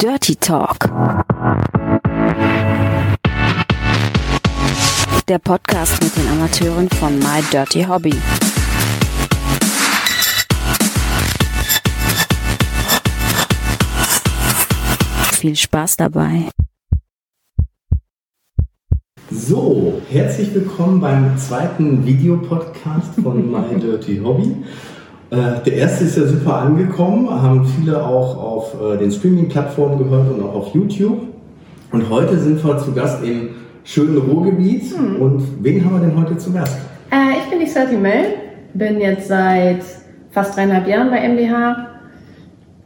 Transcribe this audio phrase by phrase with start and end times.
[0.00, 0.78] Dirty Talk.
[5.26, 8.14] Der Podcast mit den Amateuren von My Dirty Hobby.
[15.32, 16.48] Viel Spaß dabei.
[19.32, 24.64] So, herzlich willkommen beim zweiten Videopodcast von My Dirty Hobby.
[25.30, 30.30] Äh, der erste ist ja super angekommen, haben viele auch auf äh, den Streaming-Plattformen gehört
[30.30, 31.20] und auch auf YouTube.
[31.92, 33.50] Und heute sind wir zu Gast im
[33.84, 34.96] schönen Ruhrgebiet.
[34.96, 35.16] Hm.
[35.20, 36.78] Und wen haben wir denn heute zu Gast?
[37.10, 38.34] Äh, ich bin die Sati Mel,
[38.72, 39.82] bin jetzt seit
[40.30, 41.97] fast dreieinhalb Jahren bei MDH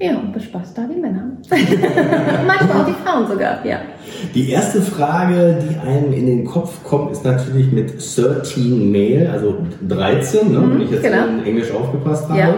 [0.02, 1.30] ja, und bespaßt da die Männer.
[1.48, 3.78] Manchmal auch die Frauen sogar, ja.
[4.34, 9.58] Die erste Frage, die einem in den Kopf kommt, ist natürlich mit 13 Male, also
[9.88, 11.26] 13, ne, mhm, wenn ich jetzt genau.
[11.26, 12.38] in Englisch aufgepasst habe.
[12.38, 12.54] Ja.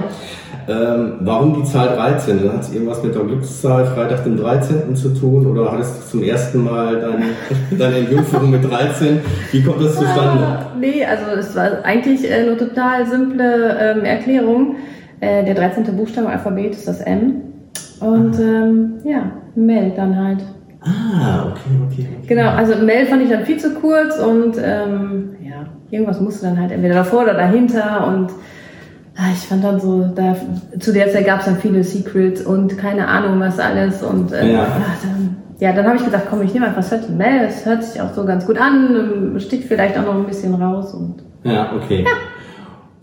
[0.66, 2.50] Ähm, warum die Zahl 13?
[2.50, 4.96] Hat es irgendwas mit der Glückszahl Freitag den 13.
[4.96, 7.24] zu tun oder hattest du zum ersten Mal deine,
[7.78, 9.20] deine Entjungferung mit 13?
[9.52, 10.42] Wie kommt das zustande?
[10.42, 14.76] Ah, nee, also es war eigentlich äh, eine total simple ähm, Erklärung.
[15.24, 15.96] Äh, der 13.
[15.96, 17.42] Buchstabe im Alphabet ist das M.
[18.00, 20.40] Und ähm, ja, Mel dann halt.
[20.82, 22.26] Ah, okay, okay, okay.
[22.26, 26.60] Genau, also Mel fand ich dann viel zu kurz und ähm, ja, irgendwas musste dann
[26.60, 28.30] halt entweder davor oder dahinter und
[29.16, 30.36] ah, ich fand dann so, da,
[30.78, 34.52] zu der Zeit gab es dann viele Secrets und keine Ahnung was alles und äh,
[34.52, 34.66] ja.
[34.68, 37.82] ach, dann, ja, dann habe ich gedacht, komm, ich nehme einfach Certain Mel, es hört
[37.82, 41.72] sich auch so ganz gut an, sticht vielleicht auch noch ein bisschen raus und ja,
[41.74, 42.02] okay.
[42.02, 42.10] Ja.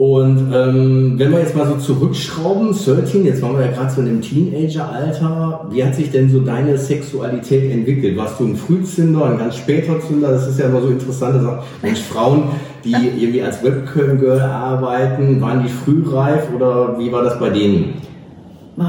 [0.02, 4.02] Und ähm, wenn wir jetzt mal so zurückschrauben, 13, jetzt waren wir ja gerade so
[4.02, 8.17] in dem Teenager-Alter, wie hat sich denn so deine Sexualität entwickelt?
[8.17, 10.31] Warst du ein Frühzünder, ein ganz später Zünder?
[10.31, 12.45] Das ist ja immer so interessant, dass Mensch, Frauen,
[12.83, 17.93] die irgendwie als Webcam-Girl arbeiten, waren die frühreif oder wie war das bei denen?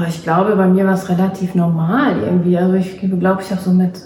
[0.09, 2.57] Ich glaube, bei mir war es relativ normal irgendwie.
[2.57, 4.01] Also ich glaube, ich auch so mit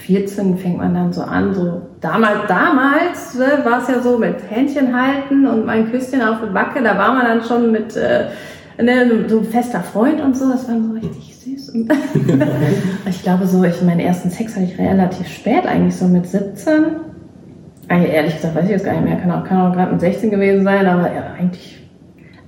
[0.00, 4.36] 14 fängt man dann so an, so damals, damals äh, war es ja so mit
[4.48, 8.26] Händchen halten und mein Küsschen auf der Backe, da war man dann schon mit äh,
[8.82, 11.72] ne, so fester Freund und so, das war so richtig süß.
[13.08, 16.74] Ich glaube so, ich meinen ersten Sex hatte ich relativ spät, eigentlich so mit 17.
[17.88, 20.00] Eigentlich, ehrlich gesagt, weiß ich jetzt gar nicht mehr, kann auch, kann auch gerade mit
[20.00, 21.86] 16 gewesen sein, aber ja, eigentlich,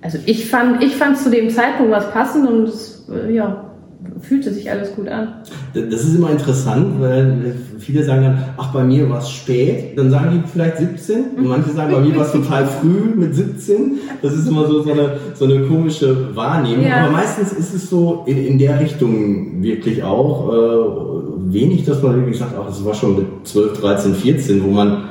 [0.01, 3.72] also ich fand, ich fand zu dem Zeitpunkt was passend und es, äh, ja,
[4.21, 5.29] fühlte sich alles gut an.
[5.75, 9.99] Das ist immer interessant, weil viele sagen dann, ach, bei mir war es spät.
[9.99, 13.35] Dann sagen die vielleicht 17 und manche sagen, bei mir war es total früh mit
[13.35, 13.99] 17.
[14.23, 16.87] Das ist immer so, so, eine, so eine komische Wahrnehmung.
[16.87, 17.05] Ja.
[17.05, 22.17] Aber meistens ist es so in, in der Richtung wirklich auch äh, wenig, dass man
[22.17, 25.05] wirklich sagt, ach, es war schon mit 12, 13, 14, wo man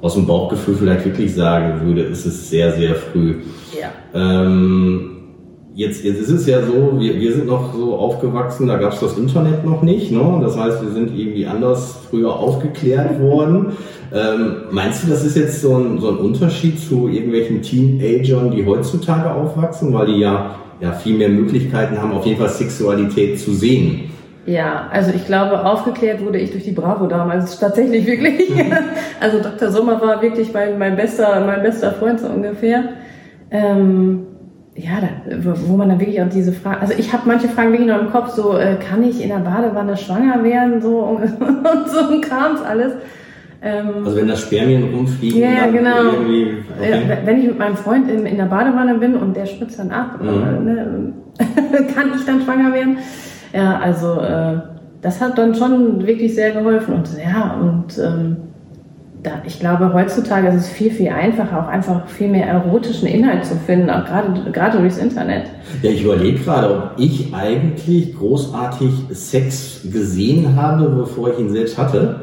[0.00, 3.36] aus dem Bauchgefühl vielleicht wirklich sagen würde, es ist sehr, sehr früh.
[3.80, 3.90] Ja.
[4.14, 5.17] Ähm,
[5.78, 8.98] Jetzt, jetzt ist es ja so, wir, wir sind noch so aufgewachsen, da gab es
[8.98, 10.10] das Internet noch nicht.
[10.10, 10.40] Ne?
[10.42, 13.66] Das heißt, wir sind irgendwie anders früher aufgeklärt worden.
[14.12, 18.66] Ähm, meinst du, das ist jetzt so ein, so ein Unterschied zu irgendwelchen Teenagern, die
[18.66, 23.52] heutzutage aufwachsen, weil die ja, ja viel mehr Möglichkeiten haben, auf jeden Fall Sexualität zu
[23.52, 24.10] sehen?
[24.46, 28.50] Ja, also ich glaube, aufgeklärt wurde ich durch die Bravo damals tatsächlich wirklich.
[29.20, 29.70] also Dr.
[29.70, 32.82] Sommer war wirklich mein, mein bester, mein bester Freund so ungefähr.
[33.52, 34.26] Ähm,
[34.78, 37.88] ja, da, wo man dann wirklich auch diese Frage, also ich habe manche Fragen wirklich
[37.88, 41.88] noch im Kopf, so äh, kann ich in der Badewanne schwanger werden, so und, und
[41.88, 42.92] so ein Krams alles.
[43.60, 46.10] Ähm, also wenn das Spermien rumfliegen, ja, genau.
[46.10, 46.58] Okay.
[47.24, 50.22] wenn ich mit meinem Freund in, in der Badewanne bin und der spritzt dann ab,
[50.22, 50.28] mhm.
[50.28, 51.12] äh, ne,
[51.94, 52.98] kann ich dann schwanger werden?
[53.52, 54.60] Ja, also äh,
[55.02, 58.36] das hat dann schon wirklich sehr geholfen und ja und ähm,
[59.22, 63.44] da, ich glaube, heutzutage ist es viel, viel einfacher, auch einfach viel mehr erotischen Inhalt
[63.44, 65.46] zu finden, auch gerade, gerade durchs Internet.
[65.82, 71.76] Ja, ich überlege gerade, ob ich eigentlich großartig Sex gesehen habe, bevor ich ihn selbst
[71.76, 72.20] hatte.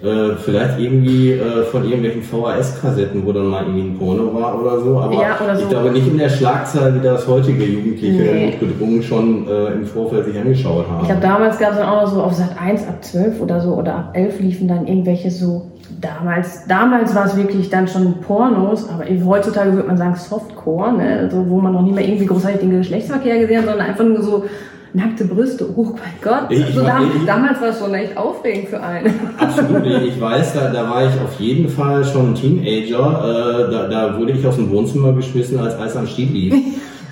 [0.00, 4.80] Äh, vielleicht irgendwie äh, von irgendwelchen VHS-Kassetten, wo dann mal irgendwie ein Porno war oder
[4.80, 4.96] so.
[4.96, 5.62] Aber ja, oder so.
[5.62, 8.56] ich glaube nicht in der Schlagzahl, wie das heutige Jugendliche nee.
[8.60, 11.00] gedrungen schon äh, im Vorfeld sich angeschaut haben.
[11.00, 13.60] Ich glaube, damals gab es dann auch noch so auf Sat 1 ab 12 oder
[13.60, 18.20] so oder ab 11 liefen dann irgendwelche so damals, damals war es wirklich dann schon
[18.20, 21.18] Pornos, aber heutzutage würde man sagen Softcore, ne?
[21.22, 24.22] also, wo man noch nicht mehr irgendwie großartig den Geschlechtsverkehr gesehen hat, sondern einfach nur
[24.22, 24.44] so
[24.92, 25.68] nackte Brüste.
[25.76, 26.48] Oh mein Gott.
[26.50, 29.12] Also da, ich, damals war es schon echt aufregend für einen.
[29.38, 29.86] Absolut.
[29.86, 33.68] Ich weiß, da, da war ich auf jeden Fall schon ein Teenager.
[33.68, 36.54] Äh, da, da wurde ich aus dem Wohnzimmer geschmissen, als Eis am Stiel lief.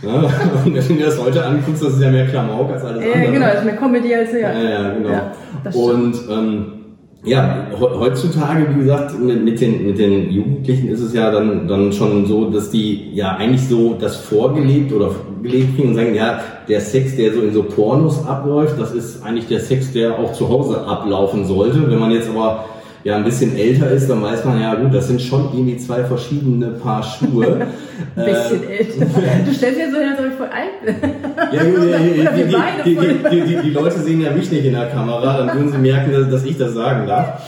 [0.03, 0.13] Ja,
[0.65, 3.25] und wenn du das heute anguckst, das ist ja mehr Klamauk als alles andere.
[3.25, 4.39] Ja, genau, das ist mehr Comedy als ja.
[4.39, 5.09] Ja, ja genau.
[5.09, 5.33] Ja,
[5.73, 6.67] und ähm,
[7.25, 11.93] ja, heutzutage, wie gesagt, mit, mit, den, mit den Jugendlichen ist es ja dann, dann
[11.93, 15.11] schon so, dass die ja eigentlich so das vorgelebt oder
[15.47, 19.25] gelegt kriegen und sagen, ja, der Sex, der so in so Pornos abläuft, das ist
[19.25, 21.91] eigentlich der Sex, der auch zu Hause ablaufen sollte.
[21.91, 22.67] Wenn man jetzt aber
[23.07, 26.03] ja ein bisschen älter ist, dann weiß man ja gut, das sind schon irgendwie zwei
[26.03, 27.69] verschiedene Paar Schuhe.
[28.17, 29.07] ein bisschen äh, älter.
[29.47, 30.97] Du stellst dir so hin, als ob ich voll alt bin.
[31.53, 35.57] Ja, ja, die, die, die, die, Leute sehen ja mich nicht in der Kamera, dann
[35.57, 37.43] würden sie merken, dass, dass ich das sagen darf.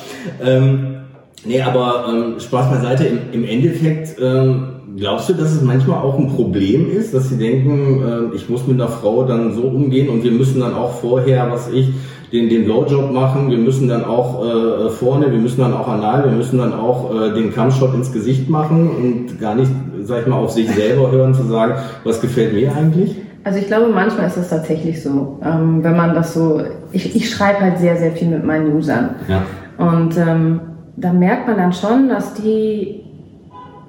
[0.44, 0.98] Ähm,
[1.44, 6.18] nee, aber ähm, Spaß beiseite, im, im Endeffekt ähm, glaubst du, dass es manchmal auch
[6.18, 10.08] ein Problem ist, dass sie denken, äh, ich muss mit einer Frau dann so umgehen
[10.08, 11.88] und wir müssen dann auch vorher, was ich,
[12.32, 16.24] den, den Blowjob machen, wir müssen dann auch äh, vorne, wir müssen dann auch anal,
[16.24, 19.70] wir müssen dann auch äh, den Kampfshot ins Gesicht machen und gar nicht,
[20.02, 21.74] sag ich mal, auf sich selber hören, zu sagen,
[22.04, 23.16] was gefällt mir eigentlich?
[23.44, 26.60] Also ich glaube, manchmal ist es tatsächlich so, ähm, wenn man das so,
[26.92, 29.14] ich, ich schreibe halt sehr, sehr viel mit meinen Usern.
[29.26, 29.42] Ja.
[29.78, 30.60] Und ähm,
[30.96, 33.07] da merkt man dann schon, dass die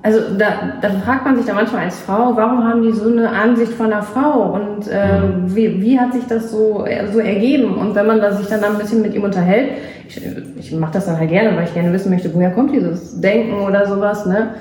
[0.01, 3.30] also da, da fragt man sich dann manchmal als Frau, warum haben die so eine
[3.30, 5.56] Ansicht von einer Frau und äh, mhm.
[5.56, 7.75] wie, wie hat sich das so, so ergeben?
[7.75, 9.72] Und wenn man da sich dann ein bisschen mit ihm unterhält,
[10.07, 10.22] ich,
[10.57, 13.60] ich mache das dann halt gerne, weil ich gerne wissen möchte, woher kommt dieses Denken
[13.62, 14.51] oder sowas, ne?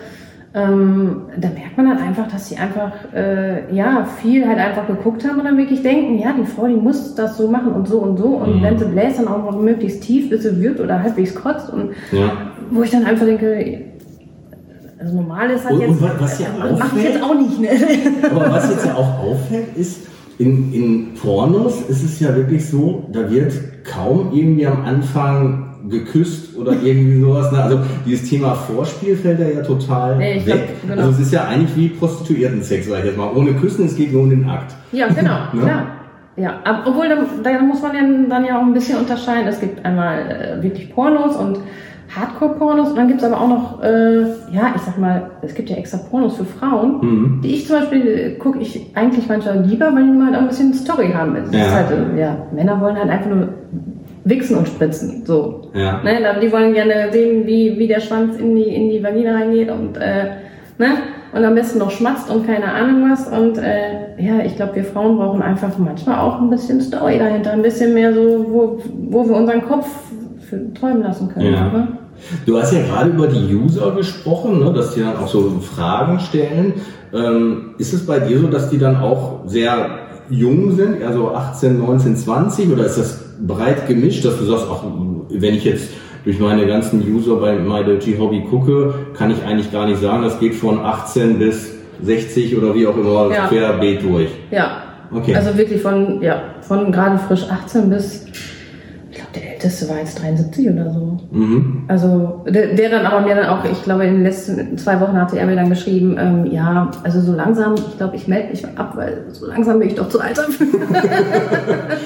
[0.54, 5.28] Ähm, da merkt man dann einfach, dass sie einfach äh, ja viel halt einfach geguckt
[5.28, 7.98] haben und dann wirklich denken, ja, die Frau, die muss das so machen und so
[7.98, 8.62] und so und mhm.
[8.62, 11.90] wenn sie bläst, dann auch noch möglichst tief, bis sie wirkt oder halbwegs kotzt und
[12.12, 12.32] ja.
[12.70, 13.84] wo ich dann einfach denke,
[14.98, 16.02] also normal ist halt und, jetzt.
[16.02, 17.68] Und was ja auffällt, mache ich jetzt auch nicht, ne?
[18.30, 20.00] Aber was jetzt ja auch auffällt, ist,
[20.38, 23.52] in, in Pornos ist es ja wirklich so, da wird
[23.84, 27.52] kaum irgendwie am Anfang geküsst oder irgendwie sowas.
[27.52, 27.62] Ne?
[27.62, 30.44] Also dieses Thema Vorspiel fällt da ja total nee, weg.
[30.44, 31.02] Glaub, genau.
[31.02, 33.30] Also es ist ja eigentlich wie Prostituierten-Sex, sag ich jetzt mal.
[33.34, 34.74] Ohne Küssen, es geht nur um den Akt.
[34.92, 35.62] Ja, genau, ne?
[35.62, 35.86] klar.
[36.36, 39.48] Ja, obwohl da, da, muss man ja dann ja auch ein bisschen unterscheiden.
[39.48, 41.58] Es gibt einmal äh, wirklich Pornos und
[42.14, 45.68] Hardcore-Pornos und dann gibt es aber auch noch, äh, ja, ich sag mal, es gibt
[45.68, 47.40] ja extra Pornos für Frauen, mhm.
[47.42, 50.40] die ich zum Beispiel äh, gucke ich eigentlich manchmal lieber, weil die mal halt auch
[50.40, 51.36] ein bisschen Story haben.
[51.36, 51.70] Es ja.
[51.70, 53.48] Halt, äh, ja, Männer wollen halt einfach nur
[54.24, 55.70] wichsen und spritzen, so.
[55.74, 56.02] Ja.
[56.02, 59.70] Ne, die wollen gerne sehen, wie, wie der Schwanz in die, in die Vagina reingeht
[59.70, 60.30] und, äh,
[60.78, 60.88] ne,
[61.34, 64.84] und am besten noch schmatzt und keine Ahnung was und, äh, ja, ich glaube, wir
[64.84, 69.28] Frauen brauchen einfach manchmal auch ein bisschen Story dahinter, ein bisschen mehr so, wo, wo
[69.28, 69.86] wir unseren Kopf
[70.48, 71.54] für träumen lassen können.
[71.54, 71.68] Ja.
[71.68, 71.88] Oder?
[72.46, 76.20] Du hast ja gerade über die User gesprochen, ne, dass die dann auch so Fragen
[76.20, 76.74] stellen.
[77.12, 81.78] Ähm, ist es bei dir so, dass die dann auch sehr jung sind, also 18,
[81.78, 84.84] 19, 20 oder ist das breit gemischt, dass du sagst, ach,
[85.30, 85.88] wenn ich jetzt
[86.24, 90.22] durch meine ganzen User bei My Dirty Hobby gucke, kann ich eigentlich gar nicht sagen,
[90.22, 91.72] das geht von 18 bis
[92.02, 93.46] 60 oder wie auch immer ja.
[93.46, 94.28] querbeet durch.
[94.50, 94.82] Ja.
[95.10, 95.34] Okay.
[95.34, 98.26] Also wirklich von, ja, von gerade frisch 18 bis
[99.58, 101.18] älteste war jetzt 73 oder so.
[101.32, 101.84] Mhm.
[101.88, 105.20] Also der, der, dann aber mir dann auch, ich glaube in den letzten zwei Wochen
[105.20, 108.64] hatte er mir dann geschrieben, ähm, ja, also so langsam, ich glaube, ich melde mich
[108.76, 110.66] ab, weil so langsam bin ich doch zu alt dafür.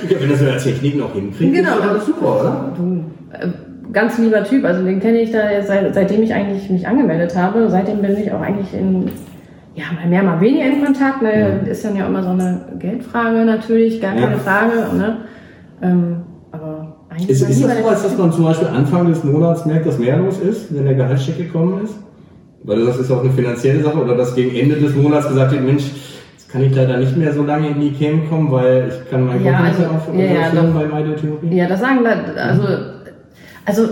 [0.08, 2.72] ja, wenn das mit der Technik noch hinkriegt, genau, ist das super, oder?
[2.76, 3.48] Du, äh,
[3.92, 7.68] ganz lieber Typ, also den kenne ich da seit, seitdem ich eigentlich mich angemeldet habe.
[7.68, 9.10] Seitdem bin ich auch eigentlich in
[9.74, 11.22] ja, mal mehr, mal weniger in Kontakt.
[11.22, 11.60] Ne?
[11.62, 11.70] Mhm.
[11.70, 14.38] Ist dann ja immer so eine Geldfrage natürlich, gar keine ja.
[14.38, 14.96] Frage.
[14.96, 15.16] Ne?
[15.82, 16.16] Ähm,
[17.18, 20.16] ist, ist das so, als dass man zum Beispiel Anfang des Monats merkt, dass mehr
[20.16, 21.94] los ist, wenn der Gehaltscheck gekommen ist?
[22.64, 25.64] Weil das ist auch eine finanzielle Sache oder dass gegen Ende des Monats gesagt wird,
[25.64, 25.84] Mensch,
[26.32, 29.26] jetzt kann ich leider nicht mehr so lange in die Cam kommen, weil ich kann
[29.26, 31.56] mein ja, Konto also, auf ja, ja, bei MyDetherapy.
[31.56, 32.62] Ja, das sagen, also,
[33.64, 33.88] also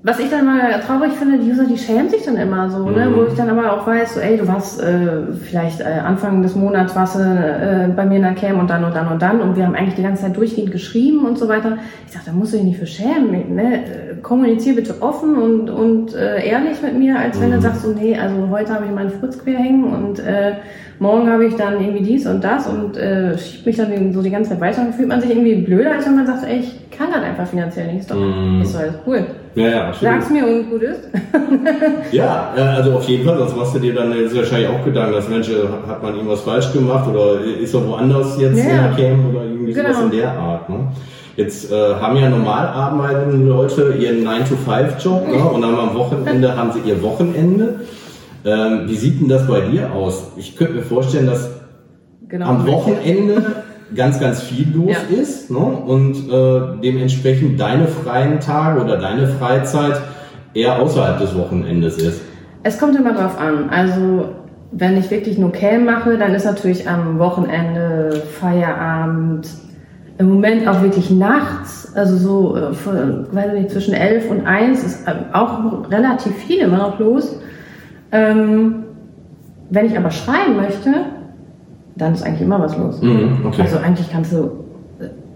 [0.00, 3.06] was ich dann mal traurig finde, die User, die schämen sich dann immer so, ne?
[3.06, 3.16] Mhm.
[3.16, 6.54] wo ich dann aber auch weiß, so, ey, du warst äh, vielleicht äh, Anfang des
[6.54, 9.40] Monats warst du äh, bei mir in der Cam und dann und dann und dann
[9.40, 11.78] und wir haben eigentlich die ganze Zeit durchgehend geschrieben und so weiter.
[12.06, 13.82] Ich sag, da musst du dich nicht für schämen, ne?
[14.22, 17.62] kommunizier bitte offen und, und äh, ehrlich mit mir, als wenn du mhm.
[17.62, 20.52] sagst, so, nee, also heute habe ich meinen Fritz quer hängen und äh,
[21.00, 24.30] morgen habe ich dann irgendwie dies und das und äh, schiebt mich dann so die
[24.30, 26.90] ganze Zeit weiter und fühlt man sich irgendwie blöder, als wenn man sagt, ey, ich
[26.96, 28.62] kann das einfach finanziell nicht, ist doch, mm.
[28.62, 29.26] ist doch alles cool.
[29.54, 29.92] Ja, ja.
[30.00, 31.00] Sag's mir und gut ist.
[32.12, 35.28] ja, also auf jeden Fall, sonst machst du dir dann jetzt wahrscheinlich auch Gedanken, dass
[35.28, 35.48] Mensch,
[35.86, 38.64] hat man irgendwas falsch gemacht oder ist er woanders jetzt ja.
[38.64, 39.88] in der Cam oder irgendwie genau.
[39.88, 40.68] sowas in der Art.
[40.68, 40.76] Ne?
[41.36, 45.44] Jetzt äh, haben ja normal arbeitende Leute ihren 9-to-5-Job ne?
[45.44, 47.80] und dann am Wochenende haben sie ihr Wochenende.
[48.44, 50.32] Ähm, wie sieht denn das bei dir aus?
[50.36, 51.50] Ich könnte mir vorstellen, dass
[52.28, 53.64] genau, am Wochenende
[53.94, 55.16] ganz, ganz viel los ja.
[55.16, 55.58] ist ne?
[55.58, 60.00] und äh, dementsprechend deine freien Tage oder deine Freizeit
[60.54, 62.20] eher außerhalb des Wochenendes ist.
[62.62, 63.70] Es kommt immer drauf an.
[63.70, 64.28] Also
[64.72, 69.48] wenn ich wirklich nur Cam mache, dann ist natürlich am Wochenende Feierabend,
[70.18, 75.06] im Moment auch wirklich nachts, also so äh, weiß nicht, zwischen elf und eins ist
[75.06, 77.40] äh, auch relativ viel immer noch los.
[78.10, 78.84] Ähm,
[79.70, 80.90] wenn ich aber schreiben möchte,
[81.98, 83.02] dann ist eigentlich immer was los.
[83.02, 83.62] Mhm, okay.
[83.62, 84.50] Also eigentlich kannst du,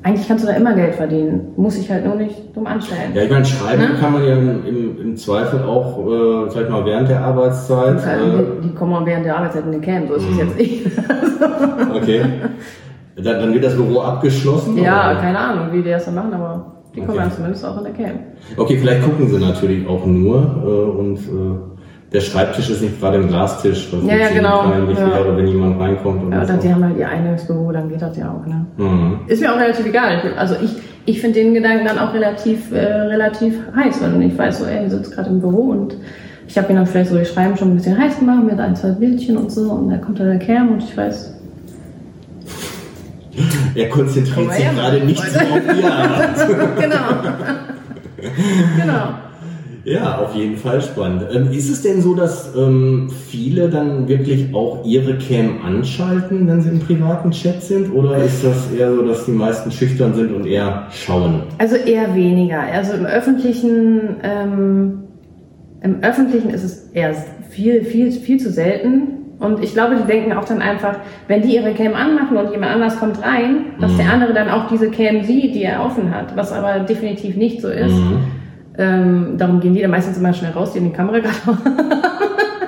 [0.03, 1.49] eigentlich kannst du da immer Geld verdienen.
[1.57, 3.13] Muss ich halt nur nicht dumm anstellen.
[3.15, 3.89] Ja, ich meine, schreiben Ne?
[4.01, 7.97] kann man ja im, im, Zweifel auch, äh, sag ich mal, während der Arbeitszeit.
[8.07, 10.33] Also, Äh, die, die kommen auch während der Arbeitszeit in den Camp, so ist Mhm.
[10.33, 10.87] es jetzt nicht.
[11.95, 12.23] okay.
[13.17, 14.77] Dann, dann wird das Büro abgeschlossen?
[14.79, 15.21] ja, oder?
[15.21, 17.19] keine Ahnung, wie die das dann machen, aber die kommen Okay.
[17.21, 18.21] dann zumindest auch in der Camp.
[18.57, 21.72] Okay, vielleicht gucken sie natürlich auch nur äh, und äh,
[22.13, 24.63] der Schreibtisch ist nicht gerade ein Glastisch, was Ja, ja, genau.
[24.71, 25.07] peinlich Ja.
[25.09, 26.25] wäre, wenn jemand reinkommt.
[26.25, 28.67] Und Ja, auch- die haben halt ihr eigenes Büro, dann geht das ja auch, ne?
[28.77, 29.21] Mhm.
[29.29, 30.21] Ist mir auch relativ egal.
[30.37, 30.71] Also ich,
[31.07, 34.85] ich finde den Gedanken dann auch relativ, äh, relativ heiß, weil ich weiß so, ey,
[34.85, 35.97] du sitzt gerade im Büro und
[36.47, 38.77] ich habe ihn dann vielleicht so die Schreiben schon ein bisschen heiß gemacht mit ein,
[38.77, 41.33] zwei Bildchen und so und dann kommt dann der Cam und ich weiß,
[43.75, 46.77] Er konzentriert sich gerade nicht so auf die Arbeit.
[46.79, 47.33] genau.
[48.79, 49.03] genau.
[49.85, 51.25] Ja, auf jeden Fall spannend.
[51.35, 56.61] Ähm, ist es denn so, dass ähm, viele dann wirklich auch ihre Cam anschalten, wenn
[56.61, 57.93] sie im privaten Chat sind?
[57.93, 61.43] Oder ist das eher so, dass die meisten schüchtern sind und eher schauen?
[61.59, 62.61] Also eher weniger.
[62.61, 64.99] Also im öffentlichen, ähm,
[65.83, 67.15] im öffentlichen ist es eher
[67.51, 69.19] viel, viel, viel zu selten.
[69.41, 72.75] Und ich glaube, die denken auch dann einfach, wenn die ihre Cam anmachen und jemand
[72.75, 76.37] anders kommt rein, dass der andere dann auch diese Cam sieht, die er offen hat,
[76.37, 77.91] was aber definitiv nicht so ist.
[77.91, 78.42] Mhm.
[78.79, 81.37] Ähm, darum gehen die dann meistens immer schnell raus, die in die Kamera gerade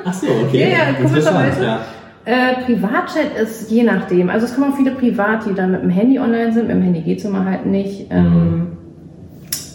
[0.04, 0.58] Ach so, okay.
[0.72, 1.64] Ja, ja, komischerweise.
[1.64, 1.80] ja.
[2.26, 4.30] Äh, Privatchat ist je nachdem.
[4.30, 6.68] Also es kommen auch viele privat, die dann mit dem Handy online sind.
[6.68, 8.06] Mit dem Handy geht's immer halt nicht.
[8.10, 8.68] Ähm,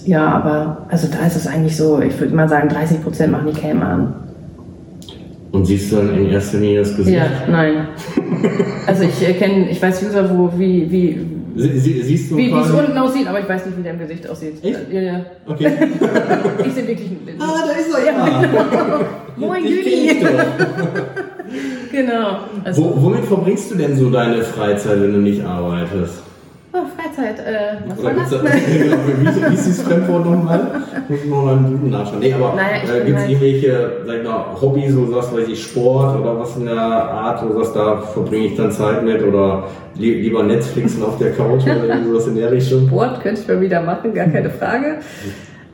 [0.05, 3.51] ja, aber also da ist es eigentlich so, ich würde mal sagen, 30 Prozent machen
[3.53, 4.13] die Cam an.
[5.51, 7.17] Und siehst du dann in erster Linie das Gesicht?
[7.17, 7.87] Ja, nein.
[8.85, 11.25] Also ich erkenne, ich weiß User, wo, wie, wie,
[11.55, 13.99] Sie, sie, siehst du wie es unten aussieht, aber ich weiß nicht, wie der im
[13.99, 14.63] Gesicht aussieht.
[14.63, 14.79] Echt?
[14.91, 15.25] Ja, ja.
[15.47, 15.71] Okay.
[16.65, 17.37] Ich sehe wirklich ein Bild.
[17.41, 18.43] ah, da ist er ja.
[19.35, 20.25] Moin, kenn ich Juli.
[21.91, 22.37] Genau.
[22.63, 26.21] Also, Wo, womit verbringst du denn so deine Freizeit, wenn du nicht arbeitest?
[26.73, 28.41] Oh, Freizeit, äh, was Oder war gibt's das?
[28.41, 30.81] da, wie, wie ist dieses Fremdwort nochmal?
[31.07, 32.19] Muss ich noch mal im Duden nachschauen.
[32.19, 35.63] Nee, aber Naja, äh, gibt es irgendwelche, sag ich mal, Hobbys, du sagst, weiß ich,
[35.63, 39.21] Sport oder was in der Art, wo du sagst, da verbringe ich dann Zeit mit
[39.23, 39.63] oder
[39.95, 42.87] li lieber Netflixen auf der Couch oder irgendwas in der Richtung?
[42.87, 44.97] Sport könnte ich mal wieder machen, gar keine Frage.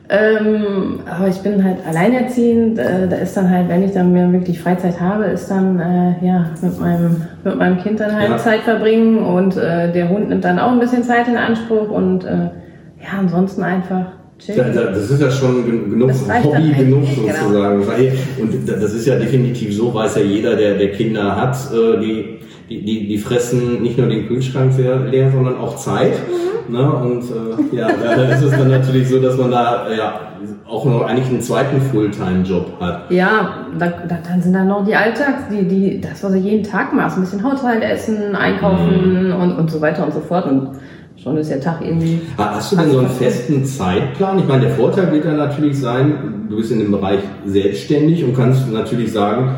[0.08, 2.78] Ähm, aber ich bin halt alleinerziehend.
[2.78, 6.24] Äh, da ist dann halt, wenn ich dann mehr wirklich Freizeit habe, ist dann äh,
[6.24, 8.36] ja mit meinem mit meinem Kind dann halt Ja.
[8.38, 12.24] Zeit verbringen und äh, der Hund nimmt dann auch ein bisschen Zeit in Anspruch und
[12.24, 12.28] äh,
[13.02, 14.06] ja ansonsten einfach
[14.46, 16.10] da, das ist ja schon gen- genug
[16.44, 17.38] Hobby genug genau.
[17.40, 17.86] sozusagen.
[17.88, 21.56] Weil- Und da- das ist ja definitiv so, weiß ja jeder, der, der Kinder hat,
[21.72, 24.72] äh, die, die, die, die fressen nicht nur den Kühlschrank
[25.10, 26.12] leer, sondern auch Zeit.
[26.12, 26.55] Mhm.
[26.68, 26.90] Ne?
[26.90, 30.12] Und äh, ja, da ist es dann natürlich so, dass man da äh, ja
[30.68, 33.10] auch noch eigentlich einen zweiten Fulltime-Job hat.
[33.10, 36.62] Ja, da, da, dann sind dann noch die Alltags, die, die, das, was du jeden
[36.62, 39.34] Tag machst, ein bisschen Haushalt essen, einkaufen Mhm.
[39.34, 40.46] und, und so weiter und so fort.
[40.46, 40.70] Und
[41.22, 42.20] schon ist der Tag irgendwie.
[42.38, 44.38] Ha- Hast du denn so einen festen Zeitplan?
[44.38, 48.36] Ich meine, der Vorteil wird dann natürlich sein, du bist in dem Bereich selbstständig und
[48.36, 49.50] kannst natürlich sagen,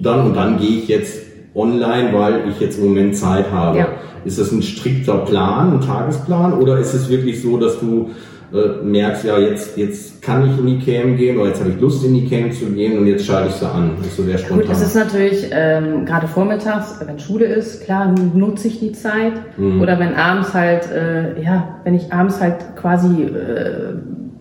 [0.00, 1.22] dann und dann gehe ich jetzt
[1.54, 3.78] online, weil ich jetzt im Moment Zeit habe.
[3.78, 3.86] Ja.
[4.28, 8.10] Ist das ein strikter Plan, ein Tagesplan oder ist es wirklich so, dass du
[8.52, 11.80] äh, merkst, ja, jetzt, jetzt kann ich in die Cam gehen oder jetzt habe ich
[11.80, 13.92] Lust in die Cam zu gehen und jetzt schalte ich sie an.
[13.96, 14.66] Das ist so sehr spontan.
[14.66, 19.32] Gut, es ist natürlich ähm, gerade vormittags, wenn Schule ist, klar nutze ich die Zeit.
[19.56, 19.80] Mhm.
[19.80, 23.94] Oder wenn abends halt, äh, ja, wenn ich abends halt quasi äh,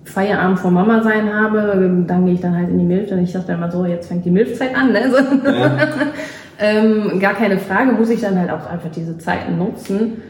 [0.04, 3.32] Feierabend vor Mama sein habe, dann gehe ich dann halt in die Milch und ich
[3.32, 4.92] sage dann immer so, jetzt fängt die Milchzeit an.
[4.92, 5.12] Ne?
[5.12, 5.18] So.
[5.50, 5.78] ja.
[6.60, 10.24] ähm, gar keine Frage, muss ich dann halt auch einfach diese Zeiten nutzen.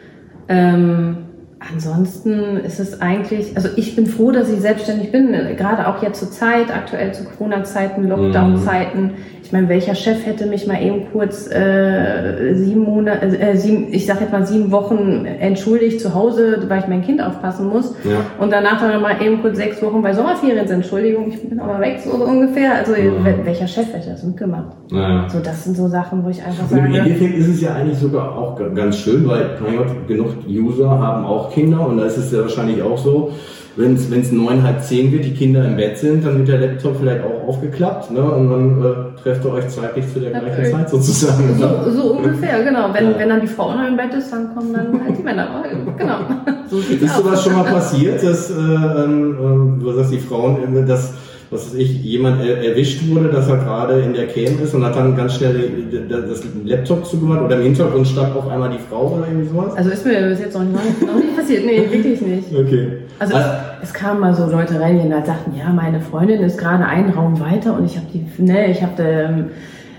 [0.50, 1.18] Ähm,
[1.60, 6.20] ansonsten ist es eigentlich, also ich bin froh, dass ich selbstständig bin, gerade auch jetzt
[6.20, 9.14] zur Zeit, aktuell zu Corona-Zeiten, Lockdown-Zeiten.
[9.48, 14.06] Ich meine, welcher Chef hätte mich mal eben kurz äh, sieben Monate, äh, sieben, ich
[14.06, 17.96] sag jetzt mal sieben Wochen entschuldigt zu Hause, weil ich mein Kind aufpassen muss.
[18.04, 18.18] Ja.
[18.42, 20.82] Und danach dann mal eben kurz sechs Wochen bei Sommerferien sind.
[20.82, 22.75] Entschuldigung, ich bin aber weg, so ungefähr.
[22.75, 24.75] Also wel- welcher Chef hätte das mitgemacht?
[24.92, 25.30] Naja.
[25.30, 27.74] So, das sind so Sachen, wo ich einfach Und im sage, Endeffekt ist es ja
[27.74, 32.06] eigentlich sogar auch ganz schön, weil mein Gott, genug User haben auch Kinder und da
[32.06, 33.32] ist es ja wahrscheinlich auch so,
[33.78, 36.48] wenn es wenn es neun, halb zehn wird, die Kinder im Bett sind, dann wird
[36.48, 38.22] der Laptop vielleicht auch aufgeklappt ne?
[38.22, 40.72] und dann äh, trefft ihr euch zeitlich zu der gleichen Okay.
[40.72, 41.60] Zeit sozusagen.
[41.60, 41.82] ne?
[41.86, 42.90] so, so ungefähr, genau.
[42.94, 43.20] Wenn, Ja.
[43.20, 45.64] wenn dann die Frau noch im Bett ist, dann kommen dann halt die Männer.
[45.98, 46.18] Genau.
[46.70, 51.14] So Ist sowas schon mal passiert, dass äh, ähm, ähm, du sagst, die Frauen, dass
[51.50, 54.84] was weiß ich, jemand er, erwischt wurde, dass er gerade in der Cam ist und
[54.84, 55.72] hat dann ganz schnell
[56.10, 59.74] das Laptop zugemacht oder im Hintergrund stand auf einmal die Frau oder irgendwie sowas?
[59.78, 61.66] Also ist mir bis jetzt noch nicht, noch nicht passiert.
[61.66, 62.54] Nee, wirklich nicht.
[62.54, 62.88] Okay.
[63.20, 63.46] Also es,
[63.90, 67.10] es kamen mal so Leute rein, die halt sagten, ja, meine Freundin ist gerade einen
[67.10, 69.46] Raum weiter und ich habe die, ne, ich habe ähm,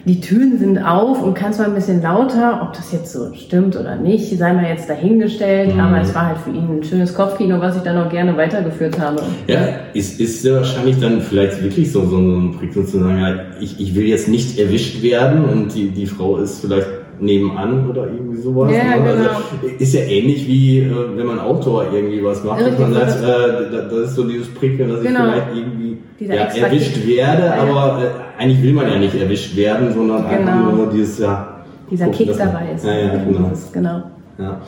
[0.04, 3.76] die Türen sind auf und kann zwar ein bisschen lauter, ob das jetzt so stimmt
[3.76, 5.80] oder nicht, sei mal jetzt dahingestellt, Mhm.
[5.80, 8.98] aber es war halt für ihn ein schönes Kopfkino, was ich dann auch gerne weitergeführt
[8.98, 9.20] habe.
[9.48, 9.58] Ja,
[9.92, 13.78] ist, ist ja wahrscheinlich dann vielleicht wirklich so, so ein Prickeln zu sagen, ja, ich,
[13.80, 16.86] ich will jetzt nicht erwischt werden und die, die Frau ist vielleicht
[17.20, 18.72] nebenan oder irgendwie sowas.
[18.72, 19.02] Ja, ne?
[19.02, 19.28] genau.
[19.28, 23.12] also, ist ja ähnlich wie äh, wenn man Outdoor irgendwie was macht, dass man Richtig,
[23.14, 25.26] sagt, äh, da- das ist so dieses Prickeln, dass Genau.
[25.26, 26.34] ich vielleicht irgendwie ja,
[26.66, 27.54] erwischt werde, Ja.
[27.62, 30.72] aber äh, eigentlich will man ja nicht erwischt werden, sondern einfach Genau.
[30.76, 32.84] nur dieses, ja, Dieser gucken, Kick man- dabei ist.
[32.84, 33.48] Ja, ja, genau.
[33.50, 34.02] Dieses- genau.
[34.40, 34.60] Ja.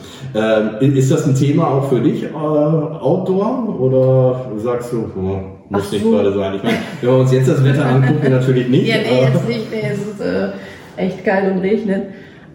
[0.80, 3.76] Ähm, ist das ein Thema auch für dich, äh, Outdoor?
[3.80, 5.20] Oder sagst du, oh,
[5.68, 6.10] muss Ach nicht so.
[6.10, 6.54] gerade sein?
[6.56, 8.88] Ich meine, wenn wir uns jetzt das Wetter angucken, natürlich nicht.
[8.88, 9.70] Ja, nee, jetzt nicht.
[9.70, 10.48] Nee, es ist äh,
[10.96, 12.02] echt kalt und regnet.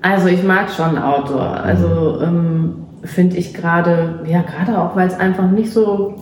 [0.06, 1.62] Also ich mag schon Outdoor.
[1.64, 6.14] Also ähm, finde ich gerade, ja gerade auch, weil es einfach nicht so,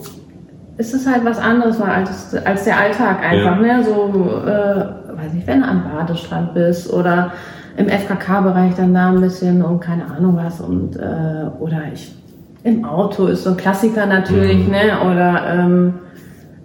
[0.78, 3.60] es ist halt was anderes als, als der Alltag einfach.
[3.62, 3.78] Ja.
[3.80, 3.84] Ne?
[3.84, 7.34] So, äh, weiß nicht, wenn du am Badestrand bist oder
[7.76, 12.16] im FKK-Bereich dann da ein bisschen und keine Ahnung was und äh, oder ich
[12.64, 14.72] im Auto ist so ein Klassiker natürlich, Mhm.
[14.72, 15.12] ne?
[15.12, 15.94] Oder ähm,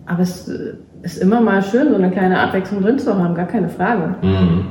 [0.07, 0.49] aber es
[1.03, 4.15] ist immer mal schön, so eine kleine Abwechslung drin zu haben, gar keine Frage.
[4.23, 4.67] Mhm.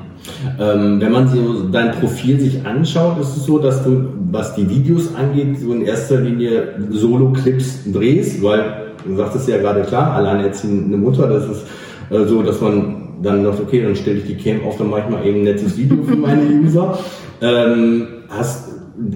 [0.59, 4.69] Ähm, wenn man so dein Profil sich anschaut, ist es so, dass du, was die
[4.69, 10.97] Videos angeht, so in erster Linie Solo-Clips drehst, weil du sagtest ja gerade klar, alleinerziehende
[10.97, 11.65] Mutter, das ist
[12.09, 15.03] äh, so, dass man dann sagt, okay, dann stelle ich die Cam auf, dann mache
[15.05, 16.97] ich mal eben ein nettes Video für meine User.
[17.41, 18.69] Ähm, hast,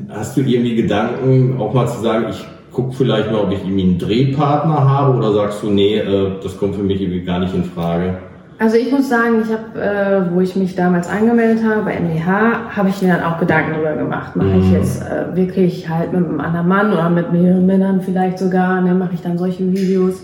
[0.09, 3.83] hast du irgendwie Gedanken, auch mal zu sagen, ich guck vielleicht mal, ob ich irgendwie
[3.83, 7.53] einen Drehpartner habe oder sagst du, nee, äh, das kommt für mich irgendwie gar nicht
[7.53, 8.15] in Frage?
[8.59, 12.75] Also ich muss sagen, ich habe, äh, wo ich mich damals angemeldet habe bei MDH,
[12.77, 14.35] habe ich mir dann auch Gedanken darüber gemacht.
[14.35, 14.73] Mache ich Mhm.
[14.73, 18.93] jetzt äh, wirklich halt mit einem anderen Mann oder mit mehreren Männern vielleicht sogar, ne,
[18.93, 20.23] mache ich dann solche Videos.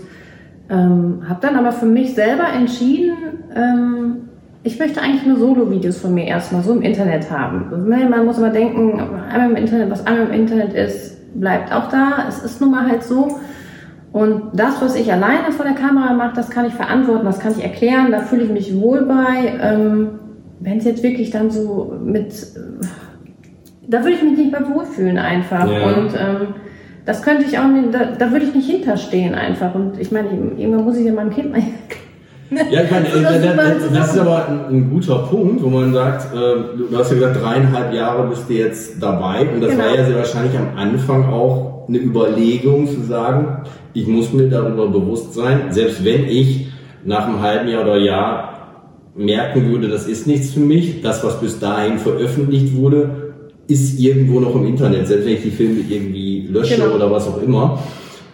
[0.70, 3.16] Ähm, habe dann aber für mich selber entschieden,
[3.56, 4.16] ähm,
[4.62, 7.88] ich möchte eigentlich nur Solo-Videos von mir erstmal so im Internet haben.
[7.88, 9.00] Ne, Man muss immer denken,
[9.32, 12.26] einmal im Internet, was einmal im Internet ist, bleibt auch da.
[12.28, 13.38] Es ist nun mal halt so.
[14.12, 17.52] Und das, was ich alleine vor der Kamera mache, das kann ich verantworten, das kann
[17.56, 19.58] ich erklären, da fühle ich mich wohl bei.
[19.60, 20.18] Ähm,
[20.60, 22.86] Wenn es jetzt wirklich dann so mit, äh,
[23.86, 25.70] da würde ich mich nicht mehr wohlfühlen einfach.
[25.70, 25.86] Ja.
[25.92, 26.54] Und ähm,
[27.04, 29.74] das könnte ich auch nicht, da, da würde ich nicht hinterstehen einfach.
[29.74, 31.62] Und ich meine, irgendwann muss ich ja meinem Kind mal
[32.70, 35.92] Ja, ich meine, So, das das, das ist aber ein, ein guter Punkt, wo man
[35.92, 36.38] sagt, äh,
[36.90, 39.84] du hast ja gesagt, dreieinhalb Jahre bist du jetzt dabei und das Genau.
[39.84, 43.62] war ja sehr wahrscheinlich am Anfang auch eine Überlegung zu sagen,
[43.94, 46.68] ich muss mir darüber bewusst sein, selbst wenn ich
[47.04, 48.54] nach einem halben Jahr oder Jahr
[49.16, 53.32] merken würde, das ist nichts für mich, das, was bis dahin veröffentlicht wurde,
[53.66, 56.94] ist irgendwo noch im Internet, selbst wenn ich die Filme irgendwie lösche Genau.
[56.94, 57.78] oder was auch immer.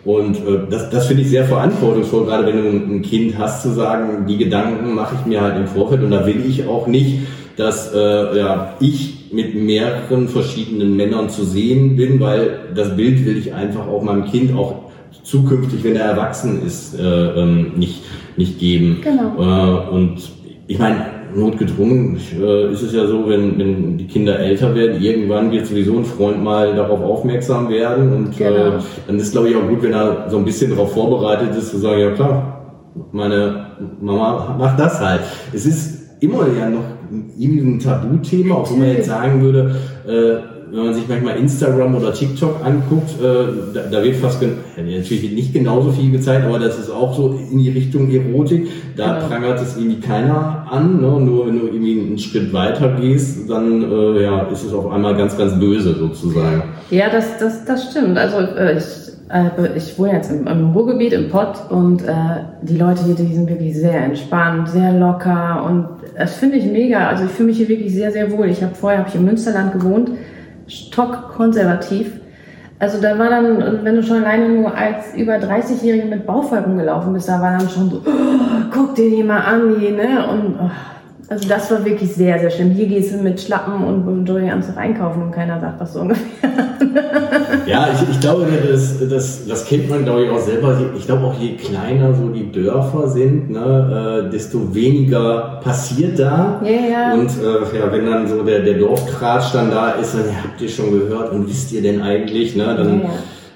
[0.05, 3.71] Und äh, das, das finde ich sehr verantwortungsvoll, gerade wenn du ein, Kind hast, zu
[3.71, 7.21] sagen, die Gedanken mache ich mir halt im Vorfeld und da will ich auch nicht,
[7.57, 13.39] dass äh, ja, ich mit mehreren verschiedenen Männern zu sehen bin, weil das Bild will
[13.39, 14.85] ich einfach auch meinem Kind auch
[15.23, 18.03] zukünftig, wenn er erwachsen ist, äh, ähm, nicht,
[18.37, 19.01] nicht geben.
[19.03, 19.35] Genau.
[19.39, 20.19] Äh, und
[20.67, 25.51] ich meine, notgedrungen äh, ist es ja so, wenn, wenn die Kinder älter werden, irgendwann
[25.51, 28.51] wird sowieso ein Freund mal darauf aufmerksam werden und Genau.
[28.51, 28.73] äh,
[29.07, 31.79] dann ist glaube ich auch gut, wenn er so ein bisschen darauf vorbereitet ist, zu
[31.79, 32.61] sagen, ja klar,
[33.13, 33.67] meine
[34.01, 35.21] Mama macht das halt.
[35.53, 36.85] Es ist immer ja noch
[37.39, 41.95] irgendwie ein Tabuthema, auch wenn man jetzt sagen würde, äh, wenn man sich manchmal Instagram
[41.95, 46.79] oder TikTok anguckt, äh, da, da wird fast, natürlich nicht genauso viel gezeigt, aber das
[46.79, 48.67] ist auch so in die Richtung Erotik.
[48.97, 49.27] Da Genau.
[49.29, 51.21] prangert es irgendwie keiner an, ne?
[51.21, 55.17] nur wenn du irgendwie einen Schritt weiter gehst, dann äh, ja, ist es auf einmal
[55.17, 56.63] ganz, ganz böse sozusagen.
[56.91, 58.19] Ja, das, das, das stimmt.
[58.19, 58.85] Also äh, ich,
[59.33, 62.13] äh, ich wohne jetzt im, im Ruhrgebiet, im Pott und äh,
[62.63, 65.87] die Leute hier, die sind wirklich sehr entspannt, sehr locker und
[66.19, 67.09] das finde ich mega.
[67.09, 68.49] Also ich fühle mich hier wirklich sehr, sehr wohl.
[68.49, 70.11] Ich habe vorher hab ich im Münsterland gewohnt,
[70.67, 72.13] stockkonservativ.
[72.79, 77.13] Also da war dann, wenn du schon alleine nur als über 30-Jährige mit Bauchfall rumgelaufen
[77.13, 78.11] bist, da war dann schon so, oh,
[78.73, 80.27] guck dir die mal an, die, ne?
[80.29, 80.71] Und oh,
[81.29, 82.71] also das war wirklich sehr, sehr schlimm.
[82.71, 86.25] Hier gehst du mit Schlappen und Jogginganzug einkaufen und keiner sagt was so ungefähr.
[87.67, 90.79] Ja, ich, ich glaube, das, das, das kennt man, glaube ich, auch selber.
[90.97, 96.61] Ich glaube auch, je kleiner so die Dörfer sind, ne, äh, desto weniger passiert da.
[96.63, 97.15] Ja, ja.
[97.15, 100.61] Und äh, ja, wenn dann so der, der Dorfkratsch dann da ist, dann ja, habt
[100.61, 102.75] ihr schon gehört und wisst ihr denn eigentlich, ne?
[102.77, 103.11] Dann, ja.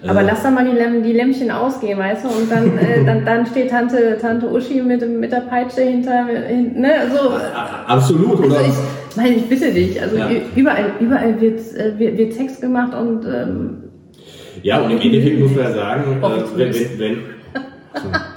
[0.06, 2.28] Aber äh, lass doch mal die, Lämm, die Lämmchen ausgehen, weißt du?
[2.28, 6.80] Und dann, äh, dann, dann steht Tante, Tante Uschi mit, mit der Peitsche hinter, hin,
[6.80, 6.90] ne?
[7.12, 7.30] So.
[7.30, 8.58] a- Absolut, oder?
[8.58, 8.70] Also
[9.10, 10.00] ich meine, ich bitte dich.
[10.00, 10.30] Also Ja.
[10.54, 13.78] überall, überall wird, äh, wird, wird Text gemacht und ähm,
[14.62, 17.16] Ja, und im Endeffekt muss man ja sagen, äh, wenn, wenn, wenn,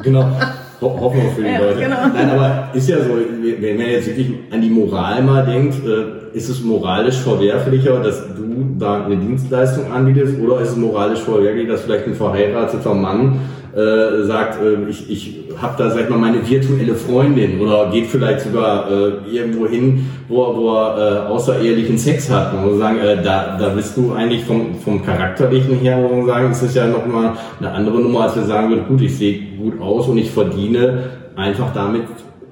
[0.04, 0.26] genau.
[0.82, 1.80] Ho hoffen wir für die Ja, Leute.
[1.80, 1.98] genau.
[2.13, 3.12] Nein, aber ist ja so,
[3.60, 8.24] wenn man jetzt wirklich an die Moral mal denkt, äh, ist es moralisch verwerflicher, dass
[8.36, 13.41] du da eine Dienstleistung anbietest oder ist es moralisch verwerflich, dass vielleicht ein verheirateter Mann
[13.76, 18.08] äh, sagt, äh, ich, ich habe da, sag ich mal, meine virtuelle Freundin oder geht
[18.08, 22.54] vielleicht sogar äh, irgendwo hin, wo, er- wo er äh, außerehelichen Sex hat.
[22.54, 26.26] Man muss sagen, äh, da, da bist du eigentlich vom, vom Charakterlichen her, muss man
[26.28, 29.39] sagen, ist es ja nochmal eine andere Nummer, als wir sagen würden, gut, ich sehe
[29.58, 31.04] gut aus und ich verdiene
[31.36, 32.04] einfach damit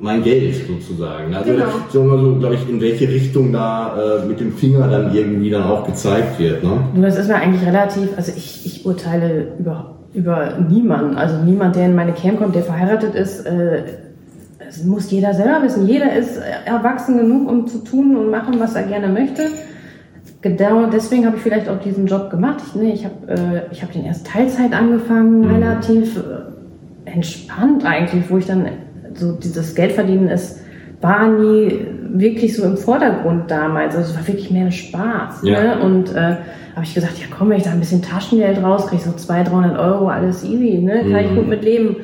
[0.01, 1.33] mein Geld sozusagen.
[1.35, 1.65] Also Genau.
[1.91, 5.49] so mal so, glaube ich, in welche Richtung da äh, mit dem Finger dann irgendwie
[5.49, 6.63] dann auch gezeigt wird.
[6.63, 6.79] Ne?
[7.01, 11.15] Das ist mir eigentlich relativ, also ich, ich urteile über, über niemanden.
[11.17, 13.83] Also niemand, der in meine Camp kommt, der verheiratet ist, äh,
[14.65, 15.87] das muss jeder selber wissen.
[15.87, 19.43] Jeder ist erwachsen genug, um zu tun und machen, was er gerne möchte.
[20.41, 22.61] Genau deswegen habe ich vielleicht auch diesen Job gemacht.
[22.65, 25.55] Ich, ne, ich habe äh, ich hab den erst Teilzeit angefangen, Mhm.
[25.55, 28.67] relativ äh, entspannt eigentlich, wo ich dann
[29.15, 30.61] so dieses Geldverdienen ist,
[31.01, 31.79] war nie
[32.11, 33.95] wirklich so im Vordergrund damals.
[33.95, 35.41] Also es war wirklich mehr Spaß.
[35.43, 35.75] Ja.
[35.77, 35.81] Ne?
[35.83, 36.35] Und äh,
[36.75, 39.79] habe ich gesagt, ja komm, wenn ich da ein bisschen Taschengeld rauskriege, so 200, 300
[39.79, 41.03] Euro, alles easy, ne?
[41.11, 41.35] kann ich Mhm.
[41.35, 41.95] gut mit leben.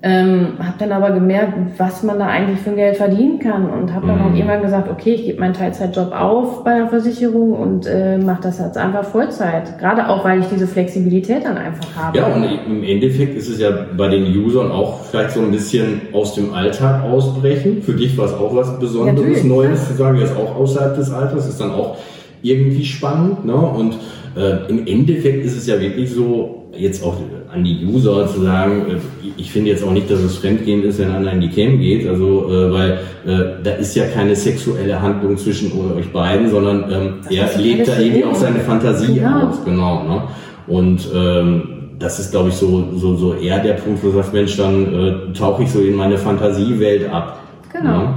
[0.00, 4.06] Ähm, habe dann aber gemerkt, was man da eigentlich für Geld verdienen kann und habe
[4.06, 4.24] dann Mhm.
[4.26, 8.42] auch irgendwann gesagt, okay, ich gebe meinen Teilzeitjob auf bei der Versicherung und äh, mache
[8.42, 9.76] das jetzt einfach Vollzeit.
[9.80, 12.16] Gerade auch, weil ich diese Flexibilität dann einfach habe.
[12.16, 16.02] Ja, und im Endeffekt ist es ja bei den Usern auch vielleicht so ein bisschen
[16.12, 17.82] aus dem Alltag ausbrechen.
[17.82, 21.10] Für dich war es auch was Besonderes, Natürlich, Neues zu sagen, jetzt auch außerhalb des
[21.12, 21.96] Alters, ist dann auch
[22.42, 23.44] irgendwie spannend.
[23.44, 23.54] Ne?
[23.56, 23.94] Und
[24.36, 27.16] äh, im Endeffekt ist es ja wirklich so, jetzt auch
[27.58, 30.98] an die User zu sagen, äh, ich finde jetzt auch nicht, dass es Fremdgehen ist,
[30.98, 32.90] wenn einer in die Cam geht, also äh, weil
[33.26, 37.98] äh, da ist ja keine sexuelle Handlung zwischen euch beiden, sondern ähm, er lebt da
[37.98, 39.48] irgendwie auch seine Fantasie Genau.
[39.48, 40.02] aus, genau.
[40.04, 40.22] Ne?
[40.66, 41.62] Und ähm,
[41.98, 44.94] das ist, glaube ich, so, so, so eher der Punkt, wo du sagst, Mensch, dann
[44.94, 47.40] äh, tauche ich so in meine Fantasiewelt ab.
[47.72, 47.98] Genau.
[47.98, 48.08] Ne?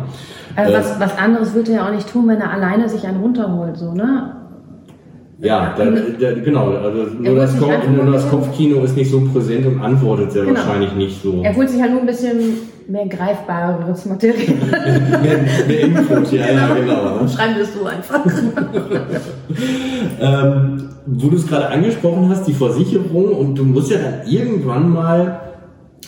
[0.55, 3.05] Also Äh, was, was anderes würde er ja auch nicht tun, wenn er alleine sich
[3.07, 4.35] einen runterholt, so, ne?
[5.41, 6.69] Ja, da, da, genau.
[6.71, 10.59] Also nur das, Kopf, nur das Kopfkino ist nicht so präsent und antwortet sehr Genau.
[10.59, 11.41] wahrscheinlich nicht so.
[11.41, 12.37] Er holt sich halt nur ein bisschen
[12.87, 14.37] mehr greifbareres Material.
[15.23, 17.21] Mehr, mehr Input, ja, ja, genau.
[17.21, 17.29] Ne?
[17.29, 18.25] Schreiben wir es so einfach.
[20.19, 24.89] Ähm, wo du es gerade angesprochen hast, die Versicherung, und du musst ja dann irgendwann
[24.91, 25.41] mal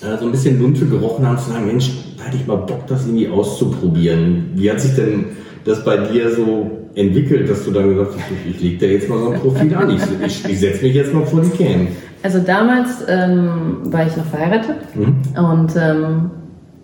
[0.01, 2.87] äh, so ein bisschen Lunte gerochen haben, zu sagen, Mensch, da hätte ich mal Bock,
[2.87, 4.51] das irgendwie auszuprobieren.
[4.55, 5.25] Wie hat sich denn
[5.65, 9.09] das bei dir so entwickelt, dass du dann gesagt hast, ich, ich leg da jetzt
[9.09, 11.87] mal so ein Profil an, ich, ich, ich setze mich jetzt mal vor die Cam.
[12.21, 15.15] Also damals ähm, war ich noch verheiratet Mhm.
[15.43, 16.31] und ähm,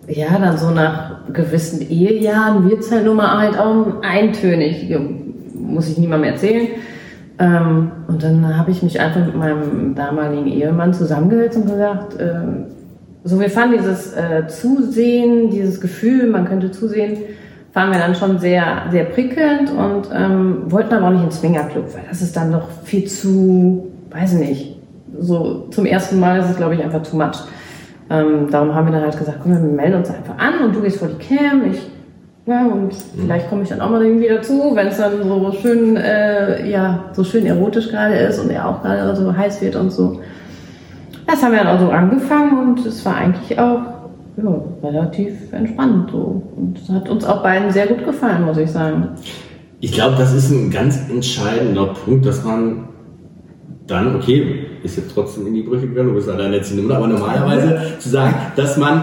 [0.08, 4.92] ja, dann so nach gewissen Ehejahren wird es halt nun mal halt auch eintönig,
[5.54, 6.68] muss ich niemandem erzählen.
[7.38, 12.64] Ähm, und dann habe ich mich einfach mit meinem damaligen Ehemann zusammengesetzt und gesagt, ähm,
[13.22, 17.18] so wir fanden dieses äh, Zusehen, dieses Gefühl, man könnte zusehen,
[17.72, 21.94] fanden wir dann schon sehr, sehr prickelnd und ähm, wollten aber auch nicht ins Swingerclub,
[21.94, 24.76] weil das ist dann doch viel zu, weiß nicht,
[25.18, 27.44] so zum ersten Mal ist es, glaube ich, einfach too much.
[28.10, 30.82] Ähm, darum haben wir dann halt gesagt, komm, wir melden uns einfach an und du
[30.82, 31.80] gehst vor die Cam, ich,
[32.46, 35.96] ja, und vielleicht komme ich dann auch mal irgendwie dazu, wenn es dann so schön,
[35.96, 39.90] äh, ja, so schön erotisch gerade ist und er auch gerade so heiß wird und
[39.90, 40.20] so.
[41.26, 43.99] Das haben wir dann auch so angefangen und es war eigentlich auch
[44.42, 46.42] ja, relativ entspannt so.
[46.56, 49.08] Und es hat uns auch beiden sehr gut gefallen, muss ich sagen.
[49.80, 52.88] Ich glaube, das ist ein ganz entscheidender Punkt, dass man
[53.86, 57.98] dann, okay, ist jetzt trotzdem in die Brüche gegangen, du bist alleinerziehende Mutter, aber normalerweise
[57.98, 59.02] zu sagen, dass man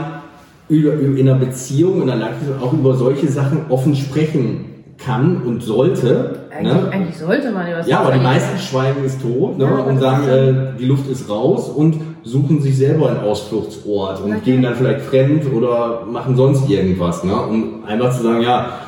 [0.70, 2.30] über, über, in einer Beziehung, in einer
[2.62, 4.66] auch über solche Sachen offen sprechen
[4.98, 6.48] kann und sollte.
[6.52, 6.90] Eigentlich, ne?
[6.92, 9.66] eigentlich sollte man ja was Ja, aber die meisten schweigen ist tot ne?
[9.66, 11.96] Ja, und das sagen, äh, die Luft ist raus und
[12.28, 17.24] suchen sich selber einen Ausfluchtsort und Na gehen dann vielleicht fremd oder machen sonst irgendwas.
[17.24, 17.34] Ne?
[17.36, 18.80] Und einfach zu sagen, ja,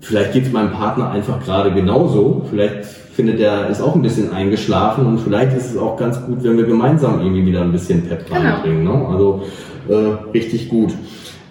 [0.00, 2.46] vielleicht geht es meinem Partner einfach gerade genauso.
[2.48, 6.42] Vielleicht findet er, ist auch ein bisschen eingeschlafen und vielleicht ist es auch ganz gut,
[6.42, 8.40] wenn wir gemeinsam irgendwie wieder ein bisschen Pep Genau.
[8.40, 8.84] reinbringen.
[8.84, 9.06] Ne?
[9.10, 9.42] Also
[9.88, 10.92] äh, richtig gut.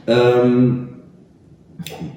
[0.08, 0.90] Ähm,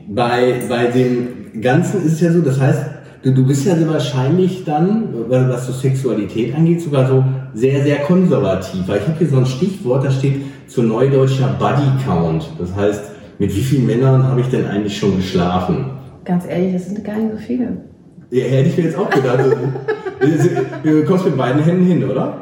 [0.08, 2.82] bei, bei dem Ganzen ist es ja so, das heißt,
[3.22, 7.98] du, du bist ja wahrscheinlich dann, äh, was so Sexualität angeht, sogar so sehr, sehr
[7.98, 8.86] konservativ.
[8.86, 12.48] Weil ich habe hier so ein Stichwort, da steht zu neudeutscher Body Count.
[12.58, 13.04] Das heißt,
[13.38, 15.86] mit wie vielen Männern habe ich denn eigentlich schon geschlafen?
[16.24, 17.76] Ganz ehrlich, das sind gar nicht so viele.
[18.30, 19.40] Ja, hätte ich mir jetzt auch gedacht.
[20.82, 22.38] du kommst mit beiden Händen hin, oder?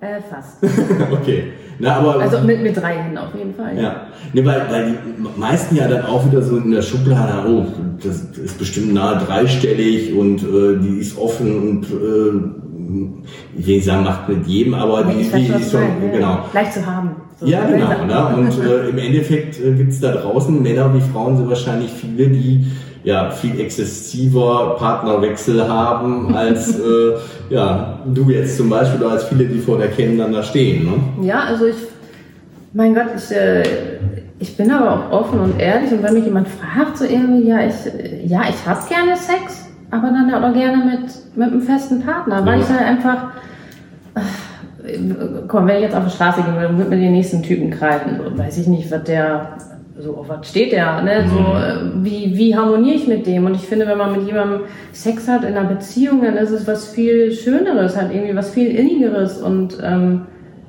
[0.00, 0.58] Äh, fast.
[1.12, 1.52] okay.
[1.80, 3.80] Na, aber Also mit, mit drei Händen auf jeden Fall.
[3.80, 7.66] Ja, nee, weil, weil die meisten ja dann auch wieder so in der Schublade, oh,
[8.02, 12.60] das ist bestimmt nahe dreistellig und äh, die ist offen und äh,
[13.56, 16.12] ich will nicht sagen, macht mit jedem, aber die, die ist schon, ja.
[16.12, 16.38] genau.
[16.52, 17.10] Leicht zu haben.
[17.38, 18.04] So, Ja, so genau.
[18.04, 18.36] Ne?
[18.36, 22.28] Und äh, im Endeffekt äh, gibt es da draußen Männer wie Frauen sind wahrscheinlich viele,
[22.28, 22.66] die
[23.02, 27.14] ja viel exzessiver Partnerwechsel haben als äh,
[27.48, 30.84] ja du jetzt zum Beispiel oder als viele, die vor der Cam dann da stehen.
[30.84, 31.26] Ne?
[31.26, 31.76] Ja, also ich,
[32.72, 33.62] mein Gott, ich, äh,
[34.38, 37.58] ich bin aber auch offen und ehrlich und wenn mich jemand fragt, so irgendwie, ja,
[37.60, 42.00] ich, ja, ich habe gerne Sex, aber dann halt auch gerne mit, mit einem festen
[42.02, 42.64] Partner, weil Ja.
[42.64, 43.24] ich halt einfach,
[44.14, 44.98] äh,
[45.48, 48.18] komm, wenn ich jetzt auf die Straße gehen würde würde mir den nächsten Typen greifen,
[48.36, 49.56] weiß ich nicht, was der,
[50.00, 53.46] so, auf was steht der, ne, so, äh, wie, wie harmoniere ich mit dem?
[53.46, 56.66] Und ich finde, wenn man mit jemandem Sex hat in einer Beziehung, dann ist es
[56.66, 60.22] was viel Schöneres, halt irgendwie was viel Innigeres und, ähm,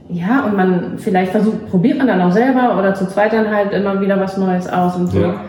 [0.10, 3.72] ja, und man vielleicht versucht, probiert man dann auch selber oder zu zweit dann halt
[3.72, 5.22] immer wieder was Neues aus und so.
[5.22, 5.42] Ja.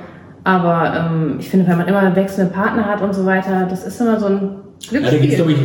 [0.44, 4.00] Aber ähm, ich finde, wenn man immer wechselnde Partner hat und so weiter, das ist
[4.00, 4.40] immer so ein
[4.90, 5.36] Ja, da geht's, Glücksspiel.
[5.36, 5.58] glaube ich,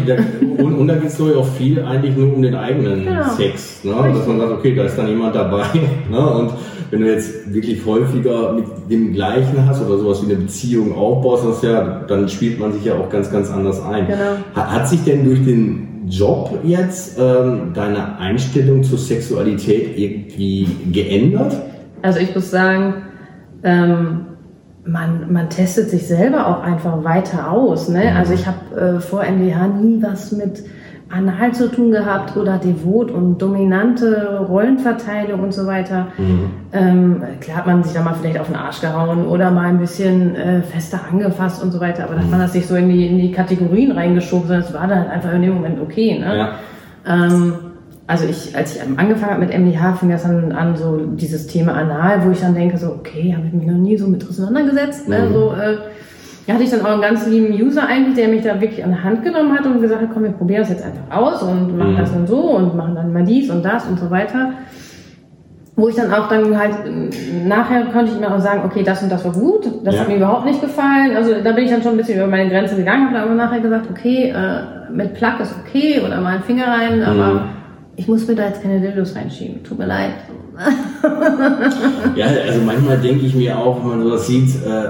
[0.57, 3.03] da, und, und da geht es, glaube ich, auch viel eigentlich nur um den eigenen
[3.05, 3.23] Genau.
[3.35, 3.83] Sex.
[3.83, 3.93] Ne?
[4.13, 5.63] Dass man sagt, okay, da ist dann jemand dabei.
[6.11, 6.19] Ne?
[6.19, 6.51] Und
[6.91, 11.43] wenn du jetzt wirklich häufiger mit dem Gleichen hast oder sowas wie eine Beziehung aufbaust,
[11.45, 14.07] das ja, dann spielt man sich ja auch ganz, ganz anders ein.
[14.07, 14.37] Genau.
[14.55, 21.57] Hat, hat sich denn durch den Job jetzt ähm, deine Einstellung zur Sexualität irgendwie geändert?
[22.03, 22.93] Also ich muss sagen,
[23.63, 24.21] ähm,
[24.87, 27.89] man, man testet sich selber auch einfach weiter aus.
[27.89, 28.15] Ne?
[28.15, 30.63] Also ich habe äh, vor MDH nie was mit
[31.09, 36.07] Anal zu tun gehabt oder devot und dominante Rollenverteilung und so weiter.
[36.73, 39.79] Ähm, klar hat man sich da mal vielleicht auf den Arsch gehauen oder mal ein
[39.79, 43.07] bisschen äh, fester angefasst und so weiter, aber dass man das nicht so in die,
[43.07, 46.19] in die Kategorien reingeschoben, sondern es war dann einfach in dem Moment okay.
[46.19, 46.37] Ne?
[46.37, 46.49] Ja.
[47.07, 47.53] Ähm,
[48.07, 51.73] also ich, als ich angefangen habe mit MDH, fing das dann an, so dieses Thema
[51.73, 55.09] Anal, wo ich dann denke, so, okay, habe ich mich noch nie so mit auseinandergesetzt.
[55.09, 55.25] Ne?
[55.27, 55.33] Mhm.
[55.33, 55.77] So, äh,
[56.47, 58.91] da hatte ich dann auch einen ganz lieben User eigentlich, der mich da wirklich an
[58.93, 61.77] die Hand genommen hat und gesagt hat, komm, wir probieren das jetzt einfach aus und
[61.77, 61.97] machen Mhm.
[61.97, 64.51] das und so und machen dann mal dies und das und so weiter.
[65.75, 66.73] Wo ich dann auch dann halt,
[67.45, 70.01] nachher konnte ich mir auch sagen, okay, das und das war gut, das Ja.
[70.01, 71.15] hat mir überhaupt nicht gefallen.
[71.15, 73.35] Also da bin ich dann schon ein bisschen über meine Grenze gegangen, habe dann aber
[73.35, 77.39] nachher gesagt, okay, äh, mit Plug ist okay oder mal einen Finger rein, aber Mhm.
[77.97, 79.63] Ich muss mir da jetzt keine Dildos reinschieben.
[79.63, 80.13] Tut mir leid.
[82.15, 84.89] Ja, also manchmal denke ich mir auch, wenn man sowas sieht, äh,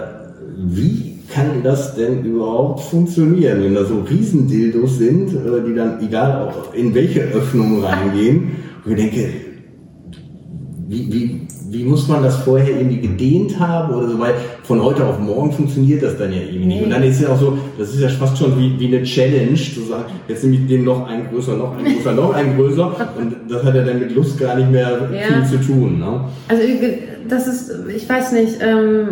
[0.58, 6.48] wie kann das denn überhaupt funktionieren, wenn da so Riesendildos sind, äh, die dann egal
[6.48, 8.52] auch in welche Öffnung reingehen.
[8.86, 9.30] Und ich denke,
[10.88, 14.36] wie, wie, wie muss man das vorher irgendwie gedehnt haben oder so, weil
[14.68, 16.84] von heute auf morgen funktioniert das dann ja irgendwie nicht.
[16.84, 19.56] Und dann ist ja auch so, das ist ja fast schon wie, wie eine Challenge,
[19.56, 22.96] zu sagen, jetzt nehme ich den noch einen größer, noch einen größer, noch einen größer
[23.18, 25.46] und das hat ja dann mit Lust gar nicht mehr Ja.
[25.46, 26.00] viel zu tun.
[26.00, 26.22] Ne?
[26.50, 26.64] Also
[27.30, 29.08] das ist, ich weiß nicht, ähm,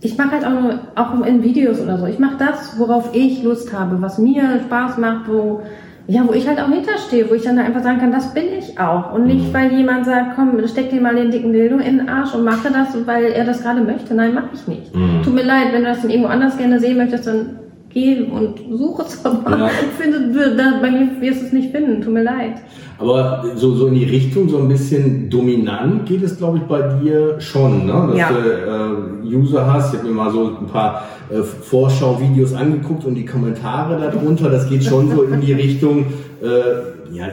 [0.00, 2.06] ich mache halt auch, nur, auch in Videos oder so.
[2.06, 5.62] Ich mache das, worauf ich Lust habe, was mir Spaß macht, wo
[6.06, 8.78] ja, wo ich halt auch hinterstehe, wo ich dann einfach sagen kann, das bin ich
[8.78, 9.12] auch.
[9.14, 12.34] Und nicht, weil jemand sagt, komm, steck dir mal den dicken Dildo in den Arsch
[12.34, 14.14] und mache das, weil er das gerade möchte.
[14.14, 14.94] Nein, mache ich nicht.
[14.94, 15.22] Mhm.
[15.22, 18.60] Tut mir leid, wenn du das dann irgendwo anders gerne sehen möchtest, dann geh und
[18.70, 19.58] suche es aber.
[19.58, 19.66] Ja.
[19.66, 22.02] Ich finde, da, bei mir wirst du es nicht finden.
[22.02, 22.54] Tut mir leid.
[22.98, 26.80] Aber so, so in die Richtung, so ein bisschen dominant geht es, glaube ich, bei
[27.02, 28.08] dir schon, ne?
[28.10, 28.28] dass Ja.
[28.30, 29.92] du äh, User hast.
[29.94, 34.68] Ich habe mir mal so ein paar äh, Vorschau-Videos angeguckt und die Kommentare darunter, das
[34.68, 36.06] geht schon so in die Richtung,
[36.42, 37.26] äh, ja,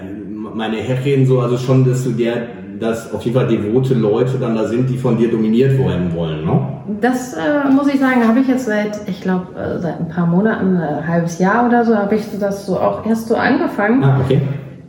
[0.54, 2.34] meine Herrin so, also schon, dass du der,
[2.80, 6.44] dass auf jeden Fall devote Leute dann da sind, die von dir dominiert werden wollen,
[6.44, 6.60] ne?
[7.00, 10.26] Das äh, muss ich sagen, habe ich jetzt seit, ich glaube, äh, seit ein paar
[10.26, 14.04] Monaten, äh, ein halbes Jahr oder so, habe ich das so auch erst so angefangen
[14.04, 14.42] Ah, okay.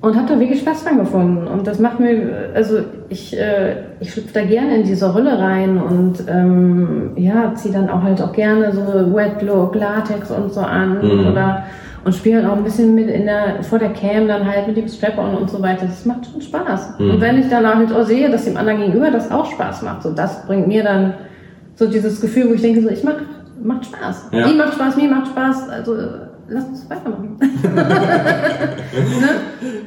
[0.02, 1.46] Und habe da wirklich Spaß dran gefunden.
[1.46, 5.78] Und das macht mir, also ich, äh, ich schlüpfe da gerne in diese Rolle rein
[5.80, 10.60] und ähm, ja, ziehe dann auch halt auch gerne so Wet Look, Latex und so
[10.60, 11.28] an Mhm.
[11.28, 11.62] oder
[12.04, 14.76] und spiele halt auch ein bisschen mit in der, vor der Cam dann halt mit
[14.76, 15.86] dem Strap-on und so weiter.
[15.86, 16.98] Das macht schon Spaß.
[16.98, 17.10] Mhm.
[17.12, 20.02] Und wenn ich dann halt auch sehe, dass dem anderen gegenüber das auch Spaß macht,
[20.02, 21.14] so das bringt mir dann
[21.76, 23.14] so dieses Gefühl, wo ich denke, so ich mach,
[23.62, 24.30] macht Spaß.
[24.32, 24.48] Ja.
[24.48, 25.96] Ihm macht Spaß, mir macht Spaß, also
[26.52, 27.36] lass uns weitermachen.
[27.40, 27.48] ne?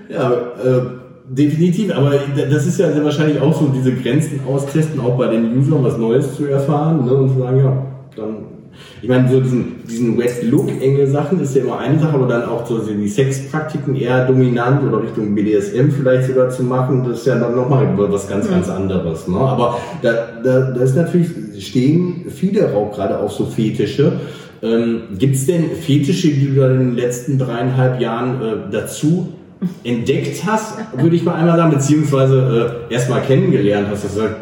[0.09, 0.81] Ja, äh,
[1.29, 2.13] definitiv, aber
[2.49, 6.35] das ist ja wahrscheinlich auch so diese Grenzen austesten, auch bei den Usern was Neues
[6.35, 8.35] zu erfahren ne, und zu sagen, ja, dann,
[9.01, 12.27] ich meine, so diesen, diesen Wet Look enge Sachen ist ja immer eine Sache, aber
[12.27, 17.19] dann auch so die Sexpraktiken eher dominant oder Richtung BDSM vielleicht sogar zu machen, das
[17.19, 19.27] ist ja dann nochmal was ganz, ganz anderes.
[19.27, 19.37] Ne?
[19.37, 21.29] Aber da, da, da ist natürlich,
[21.65, 24.13] stehen viele auch gerade auf so Fetische.
[24.65, 29.33] Ähm, Gibt es denn Fetische, die du in den letzten dreieinhalb Jahren äh, dazu
[29.83, 34.35] entdeckt hast, würde ich mal einmal sagen, beziehungsweise äh, erstmal kennengelernt hast, du sagst,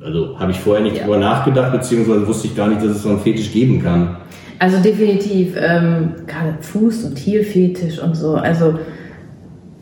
[0.00, 1.02] also habe ich vorher nicht Ja.
[1.04, 4.16] drüber nachgedacht, beziehungsweise wusste ich gar nicht, dass es so einen Fetisch geben kann.
[4.58, 8.34] Also definitiv, ähm, gerade Fuß- und Tierfetisch und so.
[8.34, 8.74] Also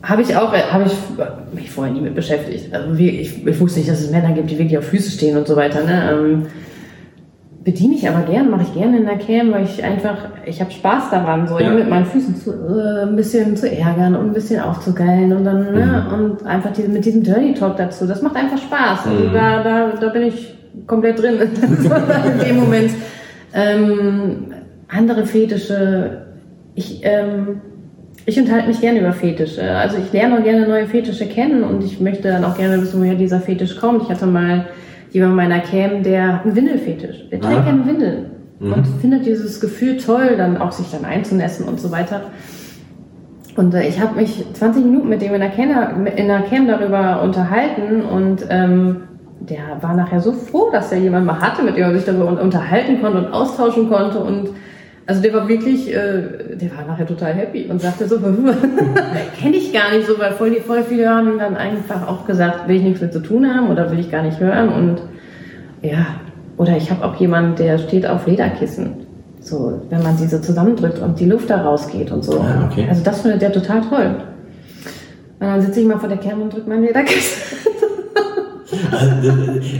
[0.03, 0.93] Habe ich auch, habe ich
[1.59, 2.73] mich vorher nie mit beschäftigt.
[2.73, 5.35] Also wie, ich, ich wusste nicht, dass es Männer gibt, die wirklich auf Füße stehen
[5.37, 5.83] und so weiter.
[5.83, 6.11] Ne?
[6.13, 6.43] Ähm,
[7.67, 10.71] bediene ich aber gern, mache ich gerne in der Cam, weil ich einfach, ich habe
[10.71, 11.69] Spaß daran, so Ja.
[11.71, 15.73] mit meinen Füßen zu, äh, ein bisschen zu ärgern und ein bisschen aufzugeilen und dann,
[15.73, 16.13] ne, Mhm.
[16.13, 18.07] und einfach diese, mit diesem Dirty Talk dazu.
[18.07, 19.07] Das macht einfach Spaß.
[19.07, 19.33] Also Mhm.
[19.33, 20.55] da, da, da bin ich
[20.87, 22.91] komplett drin in dem Moment.
[23.53, 24.53] Ähm,
[24.87, 26.21] andere Fetische,
[26.73, 27.59] ich, ähm,
[28.25, 29.69] ich unterhalte mich gerne über Fetische.
[29.71, 33.01] Also ich lerne auch gerne neue Fetische kennen und ich möchte dann auch gerne wissen,
[33.01, 34.03] woher dieser Fetisch kommt.
[34.03, 34.67] Ich hatte mal
[35.17, 37.29] jemand meiner Cam, der hat einen Windelfetisch.
[37.31, 38.25] Der trägt gerne Windeln
[38.59, 38.73] Mhm.
[38.73, 42.21] und findet dieses Gefühl toll, dann auch sich dann einzunässen und so weiter.
[43.55, 46.67] Und äh, ich habe mich 20 Minuten mit dem in der, Cam, in der Cam
[46.67, 48.97] darüber unterhalten und ähm,
[49.39, 52.27] der war nachher so froh, dass er jemanden mal hatte, mit dem er sich darüber
[52.27, 54.49] un- unterhalten konnte und austauschen konnte und
[55.07, 58.19] also der war wirklich, äh, der war nachher total happy und sagte so,
[59.39, 62.67] kenne ich gar nicht so, weil voll, die, voll viele haben dann einfach auch gesagt,
[62.67, 65.01] will ich nichts mit zu tun haben oder will ich gar nicht hören und
[65.81, 66.05] ja,
[66.57, 69.07] oder ich habe auch jemanden, der steht auf Lederkissen.
[69.39, 72.41] So, wenn man sie so zusammendrückt und die Luft da rausgeht und so.
[72.41, 72.85] Ah, okay.
[72.89, 74.15] Also das findet der total toll.
[75.39, 77.57] Und dann sitze ich mal vor der Cam und drücke mein Lederkissen.
[78.91, 79.31] Also,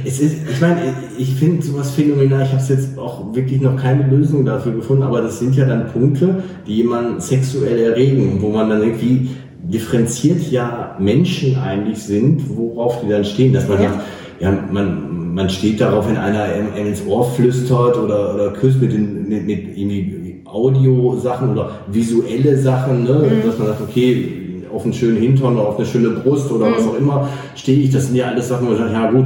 [0.06, 0.82] es ist, ich meine,
[1.18, 2.44] ich finde sowas phänomenal.
[2.44, 5.88] Ich habe jetzt auch wirklich noch keine Lösung dafür gefunden, aber das sind ja dann
[5.88, 9.30] Punkte, die jemanden sexuell erregen, wo man dann irgendwie
[9.64, 13.90] differenziert ja Menschen eigentlich sind, worauf die dann stehen, dass man Ja.
[13.90, 14.04] sagt,
[14.40, 19.28] ja, man, man steht darauf, wenn einer ins Ohr flüstert oder, oder küsst mit, den,
[19.28, 23.24] mit, mit irgendwie Audio-Sachen oder visuelle Sachen, ne?
[23.46, 24.47] dass man sagt, okay,
[24.78, 27.90] auf einen schönen Hintern oder auf eine schöne Brust oder was auch immer stehe ich.
[27.90, 29.26] Das sind ja alles Sachen, wo ich sage, ja gut,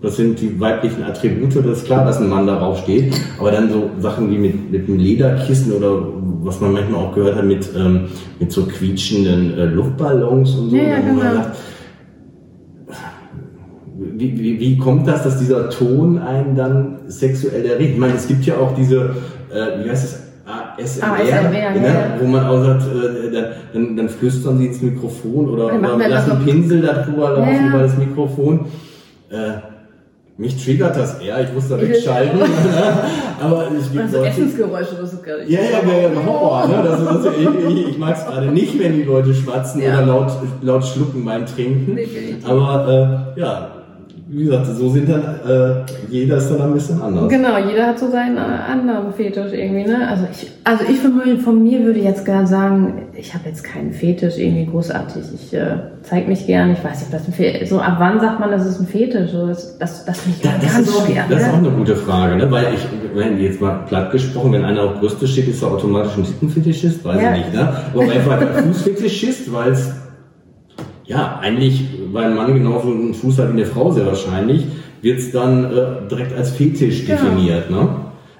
[0.00, 3.12] das sind die weiblichen Attribute, das ist klar, dass ein Mann darauf steht.
[3.38, 6.02] Aber dann so Sachen wie mit, mit einem Lederkissen oder
[6.42, 8.06] was man manchmal auch gehört hat, mit, ähm,
[8.38, 10.76] mit so quietschenden äh, Luftballons und so.
[10.76, 11.20] Ja, ja, genau.
[11.20, 11.58] sagt,
[13.98, 17.92] wie, wie, wie kommt das, dass dieser Ton einen dann sexuell erregt?
[17.92, 19.10] Ich meine, es gibt ja auch diese,
[19.52, 20.29] äh, wie heißt es,
[20.78, 21.86] ASMR, ASMR, ne?
[21.86, 26.08] ja, wo man auch sagt, äh, dann, dann, dann flüstern sie ins Mikrofon oder, oder
[26.08, 28.66] lassen das so- Pinsel darüber laufen, Ja, über das Mikrofon.
[29.30, 29.36] Äh,
[30.36, 32.40] mich triggert das eher, ich muss da Ich- wegschalten.
[33.42, 35.50] aber es gibt Also Leute, Essensgeräusche, das ist gar nicht.
[35.50, 36.82] ja, ja, ja, ja, Horror, ne?
[36.82, 39.98] Das, das, ich ich, ich mag es gerade nicht, wenn die Leute schwatzen Ja.
[39.98, 40.30] oder laut,
[40.62, 41.94] laut schlucken beim Trinken.
[41.96, 42.48] Definitiv.
[42.48, 43.68] Aber äh, ja,
[44.32, 47.28] wie gesagt, so sind dann, äh, jeder ist dann ein bisschen anders.
[47.28, 50.06] Genau, jeder hat so seinen äh, anderen Fetisch irgendwie, ne?
[50.08, 53.64] Also ich, also ich von mir, von mir würde jetzt gar sagen, ich habe jetzt
[53.64, 55.22] keinen Fetisch irgendwie großartig.
[55.34, 58.38] Ich äh, zeige mich gern, ich weiß nicht, was ein Fetisch So ab wann sagt
[58.38, 59.32] man, das ist ein Fetisch?
[59.32, 61.24] So, das, das, das finde ich Ja, das, ist, schwer.
[61.28, 61.68] das ist auch ne?
[61.68, 62.48] eine gute Frage, ne?
[62.52, 66.16] weil ich, wenn jetzt mal platt gesprochen, wenn einer auf Brüste steht, ist er automatisch
[66.16, 67.32] ein Tittenfetischist, weiß Ja.
[67.34, 67.72] ich nicht, ne?
[67.92, 69.90] aber einfach ein Fußfetischist, weil es,
[71.10, 74.64] ja, eigentlich, weil ein Mann genauso einen Fuß hat wie eine Frau sehr wahrscheinlich,
[75.02, 77.20] wird es dann äh, direkt als Fetisch Genau.
[77.20, 77.68] definiert.
[77.68, 77.88] Ne?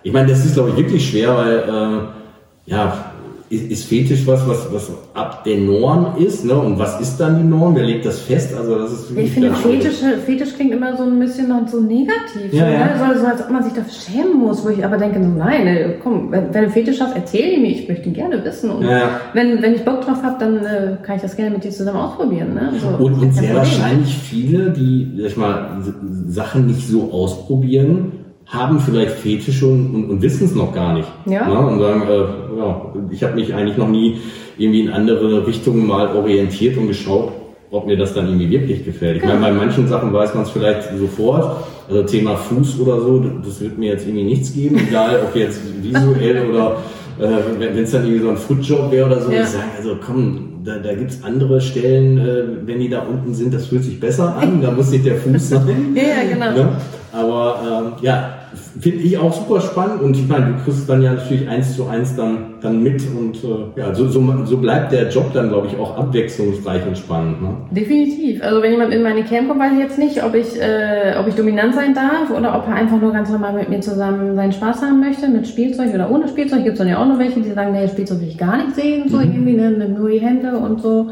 [0.05, 3.10] Ich meine, das ist, glaube ich, wirklich schwer, weil, äh, ja,
[3.51, 6.55] ist, ist Fetisch was, was, was ab der Norm ist, ne?
[6.55, 7.75] Und was ist dann die Norm?
[7.75, 8.55] Wer legt das fest?
[8.57, 9.53] Also das ist Ich finde.
[9.53, 12.53] Fetisch, Fetisch klingt immer so ein bisschen noch so negativ.
[12.53, 13.09] Ja, so, ja.
[13.09, 13.15] Ne?
[13.15, 15.67] So, so, als ob man sich dafür schämen muss, wo ich aber denke, so, nein,
[15.67, 18.71] ey, komm, wenn, wenn du Fetisch hast, erzähl ihn mir, ich möchte ihn gerne wissen.
[18.71, 21.65] Und Ja, wenn, wenn ich Bock drauf habe, dann äh, kann ich das gerne mit
[21.65, 22.55] dir zusammen ausprobieren.
[22.55, 22.73] Ne?
[22.81, 23.57] So, Und, und sehr Problem.
[23.57, 25.83] wahrscheinlich viele, die sag ich mal,
[26.29, 28.13] Sachen nicht so ausprobieren,
[28.51, 31.09] haben vielleicht Fetische und, und, und wissen es noch gar nicht.
[31.27, 31.49] Ja.
[31.49, 34.19] und sagen, äh, ja, ich habe mich eigentlich noch nie
[34.59, 37.33] irgendwie in andere Richtungen mal orientiert und geschaut,
[37.71, 39.19] ob mir das dann irgendwie wirklich gefällt.
[39.19, 41.65] Ich meine, bei manchen Sachen weiß man es vielleicht sofort.
[41.89, 45.61] Also Thema Fuß oder so, das wird mir jetzt irgendwie nichts geben, egal ob jetzt
[45.83, 46.77] visuell oder
[47.21, 49.43] äh, wenn es dann irgendwie so ein Footjob wäre oder so, Ja.
[49.43, 53.53] ich sage, also komm, da, da gibt's andere Stellen, äh, wenn die da unten sind,
[53.55, 55.95] das fühlt sich besser an, da muss nicht der Fuß sein.
[55.97, 56.51] Ja, ja, genau.
[56.65, 56.69] Ne?
[57.13, 58.35] Aber ähm, ja,
[58.81, 61.87] finde ich auch super spannend und ich meine, du kriegst dann ja natürlich eins zu
[61.87, 65.69] eins dann, dann mit und äh, ja, so, so, so bleibt der Job dann, glaube
[65.69, 67.43] ich, auch abwechslungsreich und spannend.
[67.43, 67.57] Ne?
[67.71, 68.43] Definitiv.
[68.43, 71.27] Also wenn jemand in meine Camp kommt, weiß ich jetzt nicht, ob ich, äh, ob
[71.29, 74.53] ich dominant sein darf oder ob er einfach nur ganz normal mit mir zusammen seinen
[74.53, 76.65] Spaß haben möchte, mit Spielzeug oder ohne Spielzeug.
[76.65, 78.75] Gibt es dann ja auch noch welche, die sagen, nee, Spielzeug will ich gar nicht
[78.75, 81.11] sehen, so irgendwie, ne, ne, nur die Hände und so.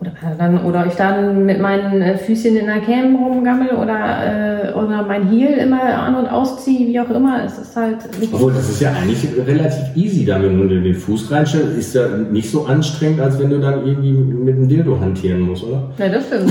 [0.00, 4.72] Oder, dann, oder ich dann mit meinen äh, Füßchen in der Cam rumgammel oder, äh,
[4.72, 7.44] oder mein Heel immer an- und ausziehe, wie auch immer.
[7.44, 7.96] Es ist halt
[8.32, 12.06] Obwohl, das ist ja eigentlich relativ easy, dann, wenn du den Fuß reinstellst, ist ja
[12.08, 15.90] nicht so anstrengend, als wenn du dann irgendwie mit dem Dildo hantieren musst, oder?
[15.98, 16.50] Ja, das stimmt.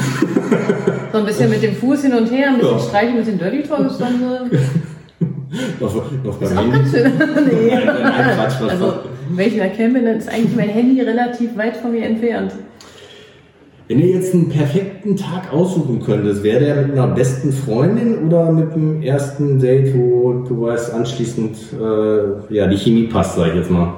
[1.12, 2.80] so ein bisschen mit dem Fuß hin und her, ein bisschen Ja.
[2.84, 4.58] streichen mit den Dirty Toys, dann äh,
[5.80, 7.12] Noch, noch ist auch ganz schön.
[7.50, 7.72] nee.
[7.74, 8.94] Nein, Quatsch, was- Also,
[9.36, 12.04] wenn ich in der Camp bin, dann ist eigentlich mein Handy relativ weit von mir
[12.06, 12.52] entfernt.
[13.90, 18.52] Wenn ihr jetzt einen perfekten Tag aussuchen könntest, wäre der mit einer besten Freundin oder
[18.52, 23.56] mit dem ersten Date, wo du weißt, anschließend äh, ja, die Chemie passt, sag ich
[23.56, 23.96] jetzt mal.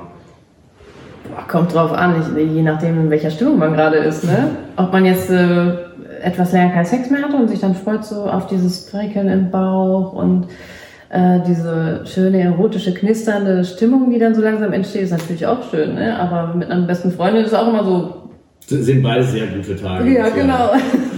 [1.30, 4.24] Boah, kommt drauf an, ich, je nachdem, in welcher Stimmung man gerade ist.
[4.24, 4.52] Ne?
[4.78, 5.74] Ob man jetzt äh,
[6.24, 9.52] etwas länger keinen Sex mehr hatte und sich dann freut so auf dieses Prickeln im
[9.52, 10.46] Bauch und
[11.10, 15.96] äh, diese schöne, erotische, knisternde Stimmung, die dann so langsam entsteht, ist natürlich auch schön.
[15.96, 16.18] Ne?
[16.18, 18.21] Aber mit einer besten Freundin ist es auch immer so,
[18.80, 20.10] Sind beide sehr gute Tage.
[20.10, 20.72] ja, genau.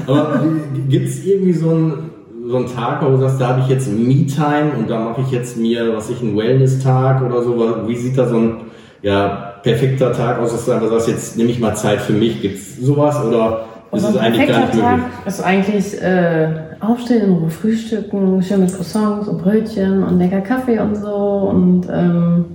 [0.07, 0.43] Aber
[0.89, 2.09] gibt es irgendwie so einen,
[2.47, 5.31] so einen Tag, wo du sagst, da habe ich jetzt Me-Time und da mache ich
[5.31, 7.55] jetzt mir, was ich, einen Wellness-Tag oder so?
[7.87, 8.55] Wie sieht da so ein
[9.01, 12.41] ja, perfekter Tag aus, dass du einfach sagst, jetzt nehme ich mal Zeit für mich?
[12.41, 14.81] Gibt es sowas oder ist es eigentlich gar nicht möglich?
[14.81, 16.49] Tag ist eigentlich äh,
[16.79, 21.15] aufstehen, in Ruhe frühstücken, schön mit Croissants und Brötchen und lecker Kaffee und so
[21.51, 22.45] und ähm,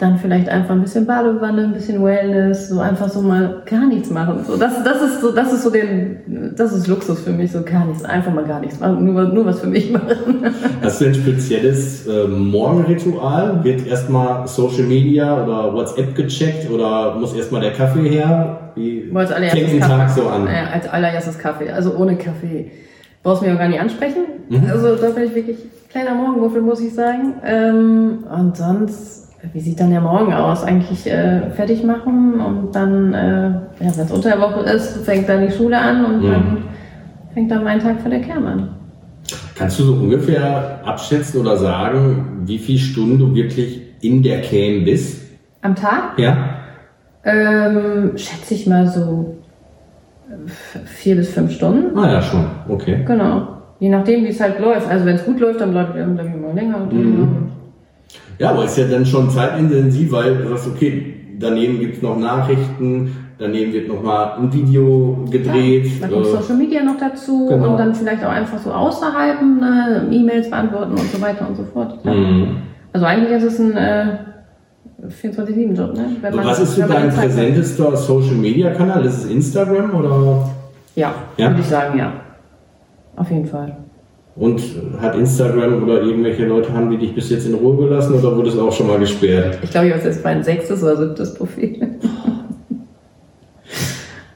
[0.00, 4.10] dann vielleicht einfach ein bisschen Badewanne, ein bisschen Wellness, so einfach so mal gar nichts
[4.10, 4.44] machen.
[4.46, 7.62] So, das, das ist so, das ist so den, das ist Luxus für mich, so
[7.62, 10.52] gar nichts, einfach mal gar nichts machen, nur, nur was für mich machen.
[10.82, 13.62] Hast du ein spezielles äh, Morgenritual?
[13.62, 18.72] Wird erstmal Social Media oder WhatsApp gecheckt oder muss erstmal der Kaffee her?
[18.74, 20.20] Wie als fängt allererstes ein Tag Kaffee.
[20.20, 20.46] so an?
[20.46, 21.70] Ja, als allererstes Kaffee.
[21.70, 22.70] Also ohne Kaffee
[23.22, 24.22] brauchst du mich auch gar nicht ansprechen.
[24.48, 24.70] Mhm.
[24.70, 25.58] Also da bin ich wirklich
[25.90, 27.34] kleiner Morgenmuffel, muss ich sagen.
[27.44, 30.62] Ähm, und sonst, wie sieht dann der Morgen aus?
[30.64, 35.28] Eigentlich äh, fertig machen und dann, äh, ja, wenn es unter der Woche ist, fängt
[35.28, 36.30] dann die Schule an und Mhm.
[36.30, 36.58] dann
[37.34, 38.68] fängt dann mein Tag für der Kern an.
[39.54, 44.84] Kannst du so ungefähr abschätzen oder sagen, wie viele Stunden du wirklich in der Cam
[44.84, 45.22] bist?
[45.62, 46.36] Am Tag Ja?
[47.24, 49.36] ähm, schätze ich mal so
[50.86, 51.96] vier bis fünf Stunden.
[51.98, 52.44] Ah ja, schon.
[52.68, 53.04] Okay.
[53.06, 53.48] Genau.
[53.78, 54.88] Je nachdem, wie es halt läuft.
[54.88, 56.76] Also wenn es gut läuft, dann bleibt es irgendwie mal länger.
[56.82, 57.49] Und Mhm.
[58.40, 63.14] Ja, aber ist ja dann schon zeitintensiv, weil du sagst, okay, daneben gibt's noch Nachrichten,
[63.38, 66.00] daneben wird nochmal ein Video gedreht.
[66.00, 67.72] Dann kommt äh, Social Media noch dazu genau.
[67.72, 71.64] und dann vielleicht auch einfach so außerhalb ne, E-Mails beantworten und so weiter und so
[71.64, 71.98] fort.
[72.02, 72.14] Ja.
[72.14, 72.56] mhm.
[72.94, 74.06] Also eigentlich ist es ein äh,
[75.06, 76.16] 24-7-Job, ne?
[76.22, 79.04] Wenn Was ist so dein präsentester Social Media Kanal?
[79.04, 80.50] Ist es Instagram oder?
[80.96, 81.50] Ja, Ja?
[81.50, 82.12] würde ich sagen, ja.
[83.16, 83.76] Auf jeden Fall.
[84.40, 84.62] Und
[85.02, 88.48] hat Instagram oder irgendwelche Leute haben die dich bis jetzt in Ruhe gelassen oder wurde
[88.48, 89.58] es auch schon mal gesperrt?
[89.62, 91.88] Ich glaube, ich habe jetzt mein sechstes oder siebtes Profil.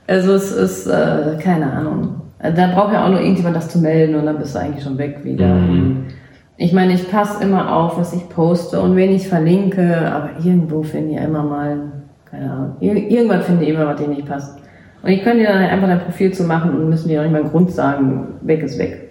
[0.07, 2.17] also es ist, äh, keine Ahnung.
[2.39, 4.99] Da braucht ja auch nur irgendjemand das zu melden und dann bist du eigentlich schon
[4.99, 5.55] weg wieder.
[5.55, 6.05] Mhm.
[6.59, 10.83] Ich meine, ich passe immer auf, was ich poste und wen ich verlinke, aber irgendwo
[10.83, 11.79] finde ich immer mal,
[12.31, 14.59] keine Ahnung, ir- irgendwann finde ich immer was, dir nicht passt.
[15.03, 17.33] Und ich könnte dir dann einfach dein Profil zu machen und müssen dir auch nicht
[17.33, 19.04] mal einen Grund sagen, weg ist weg.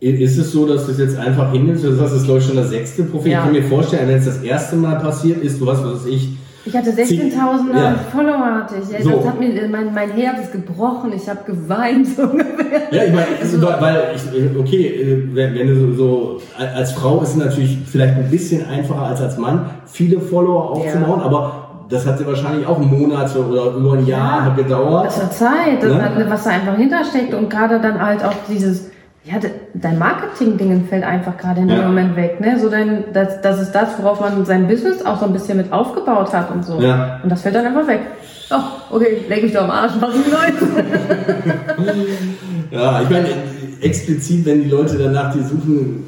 [0.00, 1.84] Ist es so, dass du es jetzt einfach hinnimmst?
[1.84, 3.32] Du sagst, es läuft schon das sechste Profil.
[3.32, 3.38] Ja.
[3.38, 6.06] Ich kann mir vorstellen, wenn es das erste Mal passiert ist, du hast, was weiß
[6.06, 6.30] ich,
[6.64, 7.94] Ich hatte 16.000 Ja.
[8.12, 8.90] Follower, hatte ich.
[8.92, 9.10] Ja, So.
[9.18, 12.80] Das hat mir, mein, mein Herz ist gebrochen, ich habe geweint, so ungefähr.
[12.90, 16.40] Ja, ich meine, also, weil ich, okay, äh, wenn, wenn du so,
[16.74, 21.20] als Frau ist es natürlich vielleicht ein bisschen einfacher als als Mann, viele Follower aufzubauen,
[21.20, 24.54] aber das hat ja wahrscheinlich auch Monate oder über ein Jahr Ja.
[24.54, 25.06] gedauert.
[25.06, 26.02] Das war Zeit, das Ne?
[26.02, 28.89] hat, was da einfach hintersteckt und gerade dann halt auch dieses,
[29.24, 31.86] ja, de- dein Marketing-Ding fällt einfach gerade in dem Ja.
[31.86, 32.58] Moment weg, ne?
[32.58, 35.72] So dein, das, das ist das, worauf man sein Business auch so ein bisschen mit
[35.72, 36.80] aufgebaut hat und so.
[36.80, 37.20] Ja.
[37.22, 38.00] Und das fällt dann einfach weg.
[38.50, 40.84] Oh, okay, leg mich doch am Arsch, was die Leute.
[42.70, 43.26] Ja, ich meine,
[43.80, 46.04] explizit, wenn die Leute danach die suchen,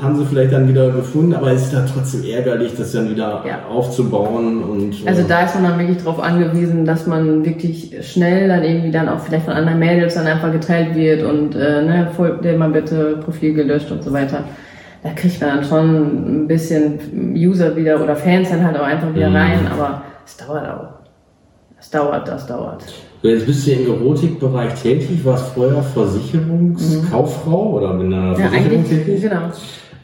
[0.00, 3.42] haben sie vielleicht dann wieder gefunden, aber es ist da trotzdem ärgerlich, das dann wieder
[3.46, 3.64] Ja.
[3.70, 4.92] aufzubauen und.
[5.04, 8.90] äh, Also da ist man dann wirklich darauf angewiesen, dass man wirklich schnell dann irgendwie
[8.90, 12.56] dann auch vielleicht von anderen Mädels dann einfach geteilt wird und äh, ne, folgt dir
[12.58, 14.44] mal bitte Profil gelöscht und so weiter.
[15.02, 16.98] Da kriegt man dann schon ein bisschen
[17.34, 19.36] User wieder oder Fans dann halt auch einfach wieder Mhm.
[19.36, 21.03] rein, aber es dauert auch.
[21.84, 22.82] Es dauert, das dauert.
[23.22, 28.40] So, Jetzt bist du im Erotikbereich tätig, warst vorher Versicherungskauffrau oder in einer Mhm.
[28.40, 29.20] Ja, Versicherung eigentlich, tätig.
[29.22, 29.40] genau.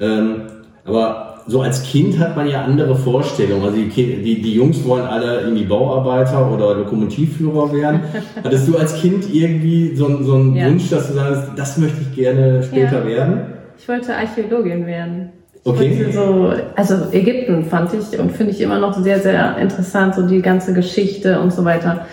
[0.00, 0.42] Ähm,
[0.84, 3.64] aber so als Kind hat man ja andere Vorstellungen.
[3.64, 8.00] Also die, die, die Jungs wollen alle irgendwie Bauarbeiter oder Lokomotivführer werden.
[8.44, 10.66] Hattest du als Kind irgendwie so, einen- so einen Ja.
[10.66, 13.06] Wunsch, dass du sagst, das möchte ich gerne später Ja.
[13.06, 13.40] werden?
[13.78, 15.30] Ich wollte Archäologin werden.
[15.64, 16.10] Okay.
[16.12, 20.40] So, also Ägypten fand ich und finde ich immer noch sehr, sehr interessant, so die
[20.40, 22.06] ganze Geschichte und so weiter.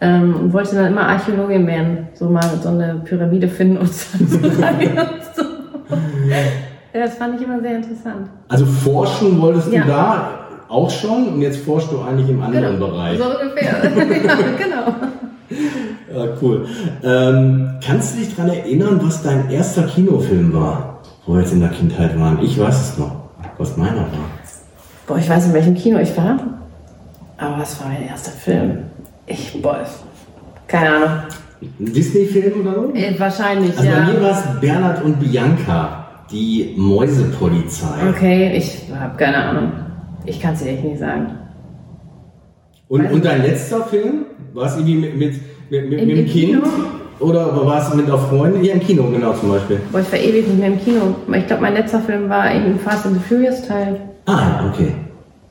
[0.00, 4.18] Ähm, und wollte dann immer Archäologin werden, so mal so eine Pyramide finden und so.
[6.92, 8.28] Ja, das fand ich immer sehr interessant.
[8.48, 9.82] Also forschen wolltest Ja.
[9.82, 10.28] du da
[10.68, 13.18] auch schon und jetzt forschst du eigentlich im anderen Bereich.
[13.18, 13.74] So ungefähr.
[14.24, 14.94] ja, genau.
[16.12, 16.66] Ja, cool.
[17.04, 20.95] Ähm, kannst du dich daran erinnern, was dein erster Kinofilm war,
[21.26, 22.38] wo wir jetzt in der Kindheit waren?
[22.42, 23.14] Ich weiß es noch,
[23.58, 24.30] was meiner war.
[25.06, 26.38] Boah, ich weiß in welchem Kino ich war.
[27.38, 28.78] Aber was war mein erster Film?
[29.26, 29.84] Ich, boah,
[30.66, 31.08] keine Ahnung.
[31.62, 32.92] Ein Disney-Film oder so?
[32.94, 34.22] Äh, wahrscheinlich, Also bei mir ja.
[34.22, 38.08] war es Bernhard und Bianca, die Mäusepolizei.
[38.10, 39.72] Okay, ich habe keine Ahnung.
[40.24, 41.32] Ich kann es dir echt nicht sagen.
[42.88, 44.26] Und, Weiß und dein letzter Film?
[44.54, 45.34] War es irgendwie mit, mit,
[45.70, 46.52] mit, mit, Im- mit dem Kind?
[46.52, 46.62] Kino?
[47.18, 48.62] Oder war es mit einer Freundin?
[48.64, 49.80] Ja, im Kino, genau zum Beispiel.
[49.90, 51.14] Boah, ich war ewig nicht mehr im Kino.
[51.32, 54.00] Ich glaube, mein letzter Film war irgendein Fast and the Furious Teil.
[54.26, 54.92] Ah, okay.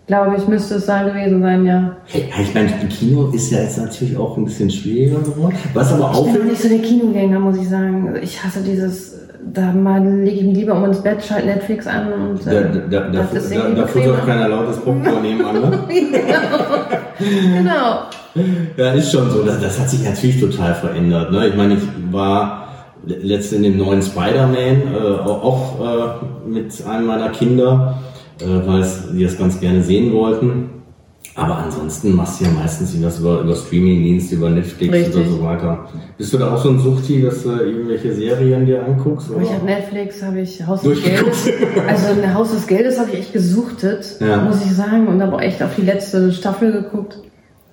[0.08, 1.98] Glaube ich, müsste es sein gewesen sein, ja.
[2.06, 5.56] Hey, ich meine, im Kino ist ja jetzt natürlich auch ein bisschen schwieriger geworden.
[5.74, 8.14] Was aber Ich bin nicht so der Kinogänger, muss ich sagen.
[8.22, 9.16] Ich hasse dieses,
[9.52, 12.64] da mal lege ich mich lieber um ins Bett, schalte Netflix an und da, äh,
[12.90, 15.62] da, da, da, da, da futtert keiner lautes Popcorn nebenan.
[15.62, 15.80] Ne?
[17.18, 18.00] Genau.
[18.78, 19.44] Ja, ist schon so.
[19.44, 21.32] Das, das hat sich natürlich total verändert.
[21.32, 21.48] Ne?
[21.48, 22.68] Ich meine, ich war
[23.06, 28.00] letztens in dem neuen Spider-Man, äh, auch, äh, mit einem meiner Kinder,
[28.42, 30.70] äh, weil die das ganz gerne sehen wollten.
[31.38, 35.16] Aber ansonsten machst du ja meistens was über, über Streaming-Dienste, über Netflix Richtig.
[35.16, 35.90] oder so weiter.
[36.18, 39.30] Bist du da auch so ein Suchti, dass du irgendwelche Serien dir anguckst?
[39.32, 39.42] Oder?
[39.42, 41.04] Ich habe Netflix, habe ich Haus des.
[41.04, 41.50] Geldes.
[41.88, 44.38] Also ein Haus des Geldes habe ich echt gesuchtet, Ja.
[44.44, 45.08] muss ich sagen.
[45.08, 47.18] Und habe auch echt auf die letzte Staffel geguckt.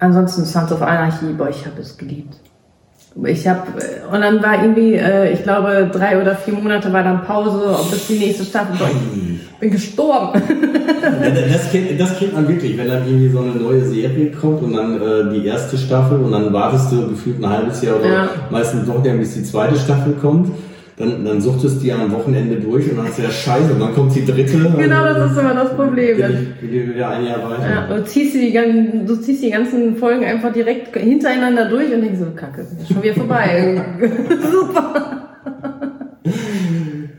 [0.03, 2.35] Ansonsten Sons of Anarchy, boah, ich habe es geliebt.
[3.25, 3.61] Ich habe
[4.11, 7.89] und dann war irgendwie, äh, ich glaube, drei oder vier Monate war dann Pause, ob
[7.91, 8.75] bis die nächste Staffel.
[9.35, 10.43] Ich bin gestorben.
[11.23, 14.63] Ja, das, kennt, das kennt man wirklich, wenn dann irgendwie so eine neue Serie kommt
[14.63, 18.09] und dann äh, die erste Staffel und dann wartest du gefühlt ein halbes Jahr oder
[18.09, 18.29] Ja.
[18.51, 20.51] meistens doch bis die zweite Staffel kommt.
[20.97, 23.95] Dann, dann suchtest du die am Wochenende durch und dann ist ja scheiße und dann
[23.95, 24.59] kommt die dritte.
[24.77, 26.19] genau, das ist immer das Problem.
[26.63, 27.89] ich wieder ein Jahr weiter.
[27.89, 28.53] Ja, du ziehst, die,
[29.07, 33.03] du ziehst die ganzen Folgen einfach direkt hintereinander durch und denkst so, kacke, ist schon
[33.03, 33.83] wieder vorbei.
[34.53, 35.29] Super.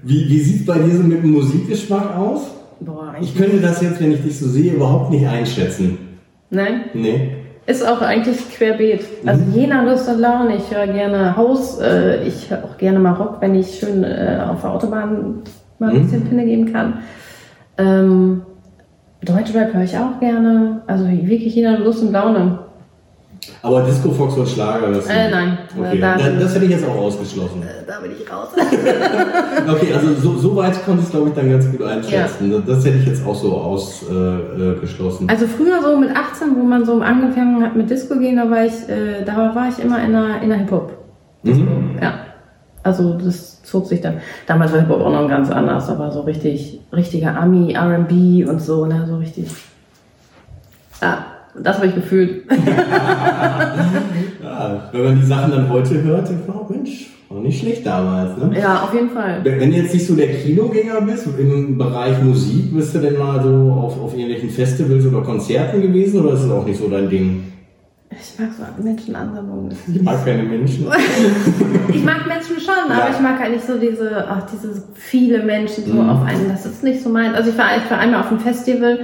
[0.04, 2.52] Wie, wie sieht bei dir so mit dem Musikgeschmack aus?
[2.80, 5.98] Boah, Ich könnte das jetzt, wenn ich dich so sehe, überhaupt nicht einschätzen.
[6.50, 6.86] Nein?
[6.94, 7.43] Nee.
[7.66, 9.06] Ist auch eigentlich querbeet.
[9.26, 10.58] Also je nach Lust und Laune.
[10.58, 14.40] Ich höre gerne Haus, äh, ich höre auch gerne mal Rock, wenn ich schön äh,
[14.50, 15.44] auf der Autobahn
[15.80, 16.02] mal ein Mhm.
[16.04, 16.96] bisschen Pinne geben kann.
[17.78, 18.42] Ähm,
[19.24, 20.82] Deutschrap höre ich auch gerne.
[20.88, 22.60] Also wirklich je nach Lust und Laune.
[23.62, 25.58] Aber Disco Fox und Schlager, das Äh, nein.
[25.78, 27.64] Okay, Da- da, das hätte ich jetzt auch ausgeschlossen.
[27.64, 28.50] Äh, Da bin ich raus.
[29.70, 32.64] Okay, also so, so weit konnte ich es, glaube ich, dann ganz gut einschätzen.
[32.66, 35.28] Das hätte ich jetzt auch so ausgeschlossen.
[35.28, 35.32] Äh.
[35.32, 38.66] Also früher so mit 18, wo man so angefangen hat mit Disco gehen, da war
[38.66, 40.92] ich, äh, da war ich immer in der, in der Hip-Hop.
[41.44, 41.98] Mhm.
[42.02, 42.14] Ja.
[42.84, 44.16] Also das zog sich dann.
[44.46, 48.86] Damals war Hip-Hop auch noch ganz anders, aber so richtig, richtiger Ami, RB und so,
[48.86, 49.50] ne, so richtig.
[51.02, 51.26] Ja,
[51.62, 52.44] das habe ich gefühlt.
[54.44, 57.86] Ja, wenn man die Sachen dann heute hört, denkt man, oh Mensch, war nicht schlecht
[57.86, 58.38] damals.
[58.38, 58.60] Ne?
[58.60, 59.40] ja, auf jeden Fall.
[59.44, 63.42] Wenn du jetzt nicht so der Kinogänger bist, im Bereich Musik, bist du denn mal
[63.42, 67.10] so auf, auf irgendwelchen Festivals oder Konzerten gewesen oder ist das auch nicht so dein
[67.10, 67.44] Ding?
[68.12, 69.72] Ich mag so Menschenansammlungen.
[69.92, 70.86] Ich mag keine Menschen.
[71.90, 72.96] Ich mag Menschen schon, Ja.
[73.06, 76.10] aber ich mag halt nicht so diese, ach, diese viele Menschen so Mhm.
[76.10, 76.48] auf einen.
[76.50, 77.34] Das ist nicht so mein.
[77.34, 79.00] Also ich war, ich war einmal auf einem Festival,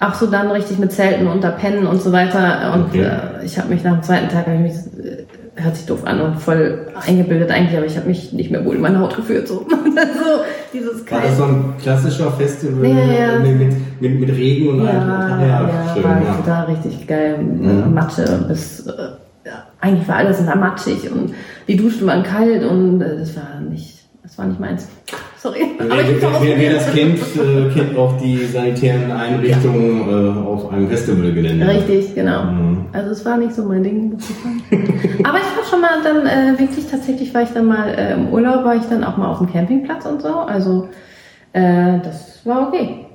[0.00, 2.72] auch so dann richtig mit Zelten unter Pennen und so weiter.
[2.74, 3.02] Und Okay.
[3.02, 5.24] äh, ich habe mich nach dem zweiten Tag, mich, äh,
[5.56, 8.76] hört sich doof an und voll eingebildet eigentlich, aber ich habe mich nicht mehr wohl
[8.76, 9.48] in meiner Haut gefühlt.
[9.48, 10.42] So, so
[10.72, 13.38] dieses War das so ein klassischer Festival Ja, ja.
[13.38, 15.08] Mit, mit, mit, mit Regen und allem?
[15.08, 16.42] ja, ja, schön, war ja.
[16.44, 17.38] da richtig geil.
[17.38, 17.94] Mhm.
[17.94, 18.92] Matsche bis, äh,
[19.46, 21.32] ja, eigentlich war alles immer matschig und
[21.68, 24.88] die Duschen waren kalt und äh, das war nicht, das war nicht meins.
[25.46, 25.76] Sorry.
[25.78, 30.72] Wer, ich wer, wer, wer das kennt, äh, kennt auch die sanitären Einrichtungen äh, auf
[30.72, 31.68] einem Festivalgelände.
[31.68, 32.46] Richtig, genau.
[32.46, 32.86] Mhm.
[32.92, 34.62] Also es war nicht so mein Ding, muss ich sagen.
[35.24, 38.30] Aber ich war schon mal dann äh, wirklich, tatsächlich war ich dann mal äh, im
[38.30, 40.34] Urlaub, war ich dann auch mal auf dem Campingplatz und so.
[40.34, 40.88] Also
[41.52, 43.05] äh, das war okay.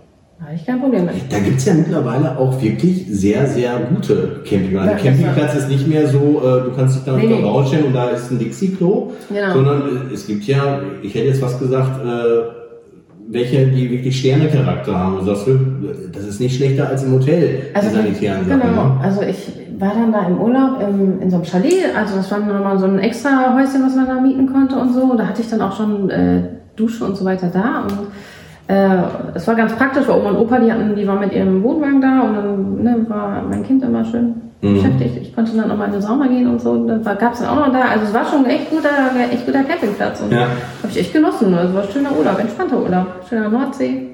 [0.42, 1.14] Da hatte ich kein Problem mit.
[1.30, 4.90] Da gibt's ja mittlerweile auch wirklich sehr, sehr gute Campingplätze.
[4.90, 7.42] Ein Campingplatz ist nicht mehr so, äh, du kannst dich da Nee, nee.
[7.44, 9.54] Bauch stellen und da ist ein Dixie-Klo, Genau.
[9.54, 12.10] sondern äh, es gibt ja, ich hätte jetzt was gesagt, äh,
[13.30, 15.20] welche, die wirklich Sterne-Charakter haben.
[15.20, 15.52] Du sagst, äh,
[16.12, 18.62] das ist nicht schlechter als im Hotel, die sanitären Sachen.
[18.62, 18.84] genau.
[18.86, 19.00] ne?
[19.04, 21.96] Also ich war dann da im Urlaub im, in so einem Chalet.
[21.96, 25.16] Also das war nochmal so ein extra Häuschen, was man da mieten konnte und so.
[25.16, 26.42] Da hatte ich dann auch schon äh,
[26.76, 27.84] Dusche und so weiter da.
[27.84, 28.08] Und
[29.36, 32.02] es war ganz praktisch, weil Oma und Opa, die hatten, die waren mit ihrem Wohnwagen
[32.02, 34.76] da und dann ne, war mein Kind immer schön Mhm.
[34.76, 35.18] beschäftigt.
[35.20, 36.72] Ich konnte dann auch mal in die Sauna gehen und so.
[36.72, 37.82] Und dann gab es dann auch noch da.
[37.82, 38.90] Also es war schon ein echt guter,
[39.32, 40.22] echt guter Campingplatz.
[40.22, 40.42] Und Ja.
[40.42, 41.54] habe ich echt genossen.
[41.56, 43.08] Also war ein schöner Urlaub, entspannter Urlaub.
[43.28, 44.08] Schöner Nordsee.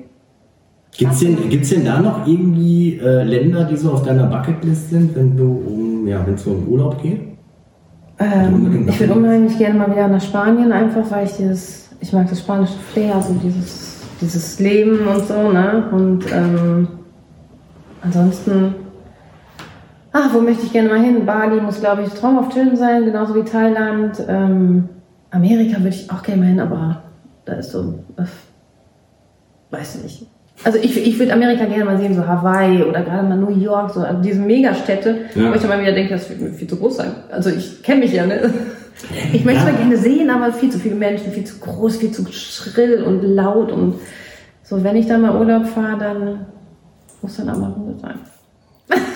[0.98, 5.14] Gibt's denn, gibt's denn da noch irgendwie äh, Länder, die so auf deiner Bucketlist sind,
[5.18, 7.20] wenn du um, ja, wenn es so in Urlaub geht?
[8.20, 12.28] Ähm, ich würde unheimlich gerne mal wieder nach Spanien, einfach weil ich dieses, ich mag
[12.30, 15.90] das spanische Flair, so dieses, dieses Leben und so, ne?
[15.92, 16.88] Und ähm,
[18.02, 18.76] ansonsten,
[20.12, 21.26] ach, wo möchte ich gerne mal hin?
[21.26, 24.22] Bali muss, glaube ich, traumhaft schön sein, genauso wie Thailand.
[24.28, 24.90] Ähm,
[25.32, 27.04] Amerika würde ich auch gerne mal hin, aber
[27.46, 28.24] da ist so, äh,
[29.72, 30.28] weiß ich nicht.
[30.64, 33.92] Also ich, ich würde Amerika gerne mal sehen, so Hawaii oder gerade mal New York,
[33.92, 35.52] so also diese Megastädte, Ja.
[35.52, 37.12] wo ich dann mal wieder denke, das wird mir viel zu groß sein.
[37.32, 38.52] Also ich kenne mich ja, ne?
[39.34, 39.72] Ich möchte Ja.
[39.72, 43.22] mal gerne sehen, aber viel zu viele Menschen, viel zu groß, viel zu schrill und
[43.24, 43.96] laut und
[44.64, 46.46] so, wenn ich dann mal Urlaub fahre, dann
[47.22, 48.16] muss dann auch mal Ruhe sein.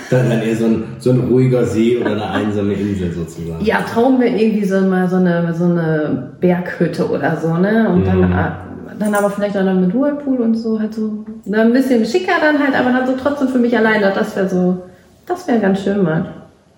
[0.10, 3.64] Dann, dann eher so ein, so ein ruhiger See oder eine einsame Insel sozusagen.
[3.64, 7.90] Ja, Traum wäre irgendwie so mal so eine, so eine Berghütte oder so, ne?
[7.90, 8.52] Und dann, äh,
[9.00, 12.34] dann aber vielleicht auch noch mit Whirlpool und so, halt so, na, ein bisschen schicker
[12.42, 14.12] dann halt, aber dann so trotzdem für mich alleine.
[14.14, 14.84] Das wäre so,
[15.26, 16.26] das wäre ganz schön mal.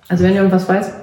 [0.10, 0.94] Also wenn ihr irgendwas weiß,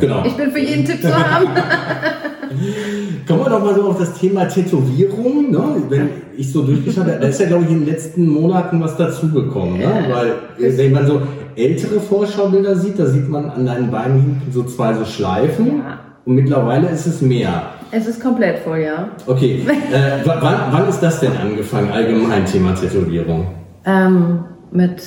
[0.00, 0.22] Genau.
[0.24, 1.46] ich bin für jeden Tipp zu haben.
[3.26, 5.50] Kommen wir doch mal so auf das Thema Tätowierung.
[5.50, 5.62] Ne?
[5.88, 8.96] Wenn ich so durchgeschaut habe, da ist ja, glaube ich, in den letzten Monaten was
[8.96, 9.78] dazugekommen.
[9.78, 10.04] Ne?
[10.12, 11.22] Weil, äh, wenn man so
[11.56, 15.66] ältere Vorschaubilder sieht, da sieht man an deinen Beinen hinten so zwei so Schleifen.
[15.78, 15.98] Ja.
[16.26, 17.62] Und mittlerweile ist es mehr.
[17.90, 19.08] es ist komplett voll, ja.
[19.26, 19.60] Okay,
[19.92, 20.40] äh, wann,
[20.70, 23.46] wann ist das denn angefangen, allgemein Thema Tätowierung?
[23.84, 24.40] Ähm,
[24.70, 25.02] mit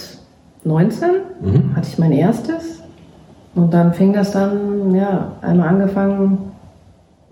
[0.64, 1.10] 19
[1.42, 1.76] Mhm.
[1.76, 2.77] hatte ich mein erstes.
[3.58, 6.38] Und dann fing das dann, ja, einmal angefangen.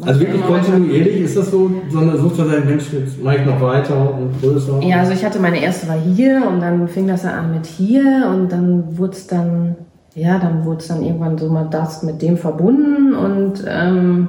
[0.04, 3.62] Also wirklich kontinuierlich ist das so, so eine Sucht zu sein, Mensch, jetzt ich noch
[3.62, 4.82] weiter und größer?
[4.82, 7.68] Ja, also ich hatte meine erste war hier und dann fing das dann an mit
[7.68, 9.76] hier und dann wurde es dann,
[10.16, 14.28] ja, dann wurde es dann irgendwann so mal das mit dem verbunden und ähm,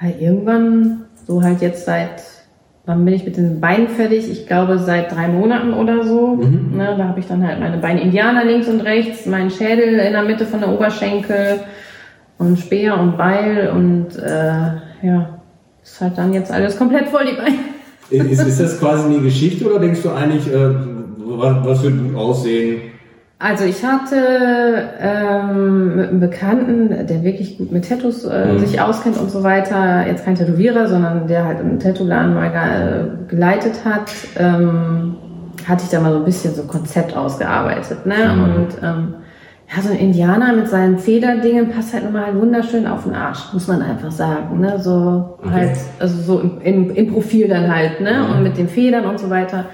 [0.00, 2.22] ja, irgendwann so halt jetzt seit,
[2.90, 4.28] wann bin ich mit den Beinen fertig?
[4.28, 6.34] Ich glaube seit drei Monaten oder so.
[6.34, 10.12] Ne, da habe ich dann halt meine Beine Indianer links und rechts, meinen Schädel in
[10.12, 11.60] der Mitte von der Oberschenkel
[12.38, 15.40] und Speer und Beil und äh, ja,
[15.84, 18.28] ist halt dann jetzt alles komplett voll die Beine.
[18.28, 20.74] Ist, ist das quasi eine Geschichte oder denkst du eigentlich, äh,
[21.18, 22.80] was, was wird gut aussehen?
[23.42, 24.16] Also ich hatte
[25.00, 28.58] ähm, mit einem Bekannten, der wirklich gut mit Tattoos äh, Mhm.
[28.58, 33.28] sich auskennt und so weiter, jetzt kein Tätowierer, sondern der halt einen Tattoo-Laden mal ge
[33.34, 35.16] geleitet hat, ähm,
[35.66, 38.04] hatte ich da mal so ein bisschen so Konzept ausgearbeitet.
[38.04, 38.14] Ne?
[38.34, 38.42] Mhm.
[38.42, 39.14] Und ähm,
[39.74, 43.68] ja, so ein Indianer mit seinen Federdingen passt halt nochmal wunderschön auf den Arsch, muss
[43.68, 44.60] man einfach sagen.
[44.60, 44.78] Ne?
[44.80, 45.50] So Okay.
[45.50, 48.12] halt, also so im, im, im Profil dann halt, ne?
[48.22, 48.32] Mhm.
[48.36, 49.64] Und mit den Federn und so weiter.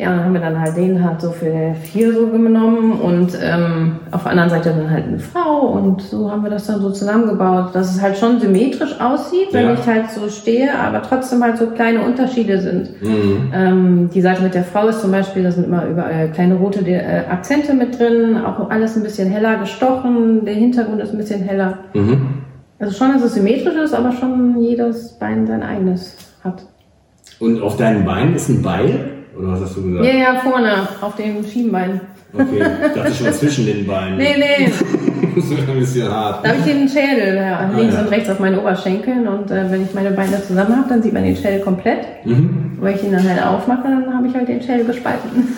[0.00, 3.96] Ja, dann haben wir dann halt den halt so für vier so genommen und ähm,
[4.12, 6.90] auf der anderen Seite dann halt eine Frau und so haben wir das dann so
[6.90, 9.74] zusammengebaut, dass es halt schon symmetrisch aussieht, wenn Ja.
[9.74, 12.90] ich halt so stehe, aber trotzdem halt so kleine Unterschiede sind.
[13.02, 13.52] Mhm.
[13.52, 16.88] Ähm, die Seite mit der Frau ist zum Beispiel, da sind immer überall kleine rote
[16.88, 21.42] äh, Akzente mit drin, auch alles ein bisschen heller gestochen, der Hintergrund ist ein bisschen
[21.42, 21.78] heller.
[21.94, 22.28] Mhm.
[22.78, 26.62] Also schon, dass es symmetrisch ist, aber schon jedes Bein sein eigenes hat.
[27.40, 29.10] Und auf deinen Beinen ist ein Beil?
[29.38, 30.04] Oder was hast du gesagt?
[30.04, 32.00] Ja, ja, vorne auf dem Schienbein.
[32.32, 34.18] Okay, ich dachte schon zwischen den Beinen.
[34.18, 34.72] Nee, nee,
[35.38, 36.44] Das wird ein bisschen hart.
[36.44, 38.00] Da habe ich den Schädel ja, links ja.
[38.00, 41.12] und rechts auf meinen Oberschenkeln und äh, wenn ich meine Beine zusammen habe, dann sieht
[41.12, 42.00] man den Schädel komplett.
[42.24, 42.72] Mhm.
[42.80, 45.48] Wenn ich ihn dann halt aufmache, dann habe ich halt den Schädel gespalten.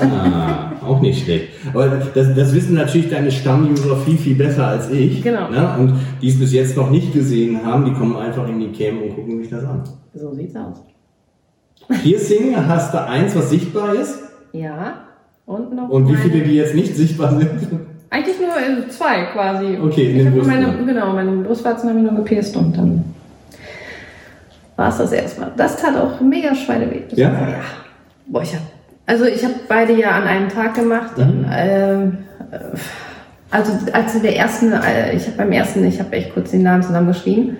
[0.00, 1.48] Ah, auch nicht schlecht.
[1.72, 5.22] Aber das, das wissen natürlich deine Stammuser viel, viel besser als ich.
[5.22, 5.48] Genau.
[5.50, 5.76] Ne?
[5.78, 9.02] Und die es bis jetzt noch nicht gesehen haben, die kommen einfach in die Cam
[9.02, 9.82] und gucken sich das an.
[10.14, 10.82] So sieht's aus.
[11.90, 14.18] Piercing hast du eins, was sichtbar ist.
[14.52, 14.94] Ja.
[15.46, 15.88] Und noch.
[15.88, 17.50] Und wie viele, die jetzt nicht sichtbar sind?
[18.10, 19.78] Eigentlich nur äh, zwei quasi.
[19.82, 20.52] Okay, in ich den Brüsten.
[20.52, 23.04] meine, Genau, meine Brustwarzen habe ich nur gepierst und dann
[24.76, 25.52] war es das erstmal.
[25.56, 27.02] Das tat auch mega Schweineweh.
[27.08, 27.32] Das Ja?
[27.32, 27.60] war- ja.
[28.26, 28.62] Boah, ich hab,
[29.06, 31.18] also ich habe beide ja an einem Tag gemacht.
[31.18, 31.46] Mhm.
[31.52, 32.18] Ähm,
[32.50, 32.58] äh,
[33.50, 36.82] also als der ersten, äh, ich habe beim ersten, ich habe echt kurz den Namen
[36.82, 37.56] zusammengeschrieben.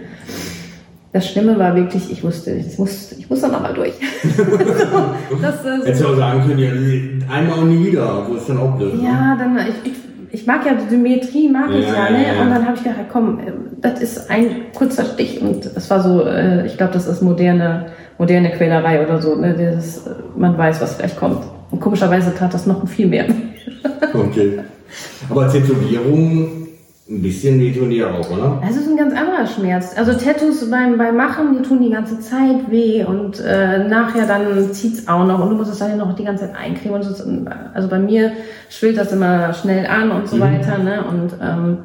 [1.12, 3.94] Das Schlimme war wirklich, ich wusste, ich muss, ich muss da nochmal durch.
[4.36, 8.48] so, das, äh, Hättest du auch sagen können, ja, einmal und nie wieder, wo ist
[8.48, 8.94] dann auch blöd.
[9.02, 9.92] ja, dann, ich,
[10.30, 12.22] ich, mag ja die Symmetrie, mag ich Ja, ja, ne?
[12.22, 12.42] ja, ja.
[12.42, 16.00] Und dann habe ich gedacht, komm, äh, das ist ein kurzer Stich und es war
[16.00, 17.86] so, äh, ich glaube, das ist moderne,
[18.18, 19.54] moderne Quälerei oder so, ne?
[19.74, 21.42] Das, äh, man weiß, was gleich kommt.
[21.72, 23.24] Und komischerweise tat das noch viel mehr.
[24.12, 24.58] Okay.
[25.28, 26.59] Aber Tätowierungen,
[27.11, 28.62] ein bisschen die ja auch, oder?
[28.68, 29.94] Es ist ein ganz anderer Schmerz.
[29.98, 34.72] Also Tattoos beim, beim Machen, die tun die ganze Zeit weh und äh, nachher dann
[34.72, 37.00] zieht's auch noch und du musst es dann noch die ganze Zeit eincremen.
[37.00, 37.24] Und ist,
[37.74, 38.30] also bei mir
[38.68, 40.40] schwillt das immer schnell an und so Mhm.
[40.40, 40.78] weiter.
[40.78, 41.02] Ne?
[41.11, 41.78] Und ähm,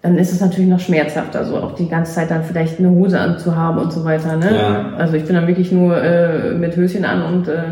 [0.00, 3.20] dann ist es natürlich noch schmerzhafter, so auch die ganze Zeit dann vielleicht eine Hose
[3.20, 4.38] anzuhaben und so weiter.
[4.38, 4.56] Ne?
[4.56, 4.92] Ja.
[4.96, 7.64] Also ich bin dann wirklich nur äh, mit Höschen an und äh,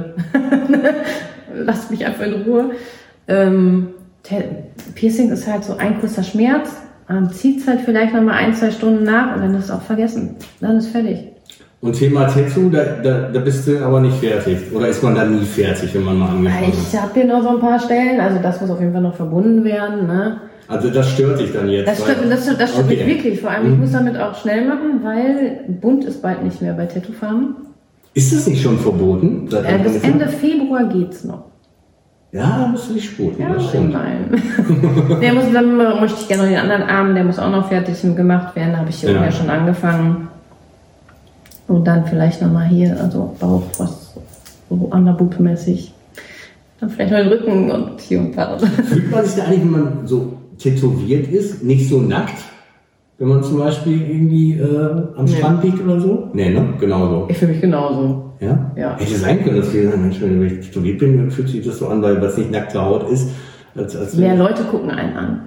[1.65, 2.73] lasst mich einfach in Ruhe.
[3.29, 3.89] Ähm,
[4.95, 6.69] Piercing ist halt so ein kurzer Schmerz,
[7.11, 10.37] ähm, zieht halt vielleicht nochmal ein, zwei Stunden nach und dann ist es auch vergessen.
[10.61, 11.19] Dann ist fertig.
[11.81, 14.59] Und Thema Tattoo, da, da, da bist du aber nicht fertig.
[14.75, 16.93] Oder ist man da nie fertig, wenn man mal angefangen ist?
[16.93, 19.15] Ich habe hier noch so ein paar Stellen, also das muss auf jeden Fall noch
[19.15, 20.09] verbunden werden.
[20.09, 20.39] Ne?
[20.67, 21.89] Also das stört dich dann jetzt?
[21.89, 22.97] Das stört, das, stört- das stört Okay.
[22.97, 23.41] mich wirklich.
[23.41, 26.87] Vor allem, ich muss damit auch schnell machen, weil bunt ist bald nicht mehr bei
[26.87, 27.55] Tattoo-Farmen.
[28.13, 29.49] Ist das nicht schon verboten?
[29.53, 31.45] Äh, bis Ende Februar geht's noch.
[32.31, 33.95] Ja, da musst du dich sputen, Ja, das stimmt.
[35.23, 38.03] der muss, dann möchte ich gerne noch den anderen Arm, der muss auch noch fertig
[38.03, 38.73] gemacht werden.
[38.73, 39.33] Da habe ich hier Ja.
[39.33, 40.29] schon angefangen.
[41.69, 44.15] Und dann vielleicht nochmal hier, also Bauch, was
[44.69, 45.93] so underboob-mäßig.
[46.81, 48.59] Dann vielleicht noch den Rücken und hier und da.
[48.85, 52.37] Fühlt man sich da eigentlich, wenn man so tätowiert ist, nicht so nackt?
[53.19, 55.27] Wenn man zum Beispiel irgendwie äh, am.
[55.27, 56.29] Strand liegt oder so?
[56.35, 56.75] Nee, ne?
[56.79, 57.27] Genau so.
[57.29, 58.28] Ich fühle mich genauso.
[58.41, 58.71] Ja?
[58.77, 58.97] Ja.
[58.99, 61.89] Hätte sein können, dass wir sagen, Mensch, wenn ich tätowiert bin, fühlt sich das so
[61.89, 63.31] an, weil es nicht nackte Haut ist.
[63.77, 65.41] Als, als Mehr Leute gucken einen an.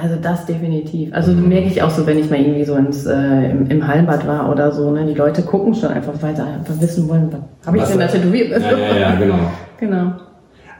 [0.00, 1.12] Also das definitiv.
[1.12, 4.26] Also merke ich auch so, wenn ich mal irgendwie so ins, äh, im, im Hallenbad
[4.26, 5.04] war oder so, ne?
[5.06, 8.06] Die Leute gucken schon einfach weiter, einfach wissen wollen, was habe ich Was- denn da
[8.06, 8.50] tätowiert?
[8.50, 9.34] Ja, ja, ja, genau.
[9.78, 10.12] genau.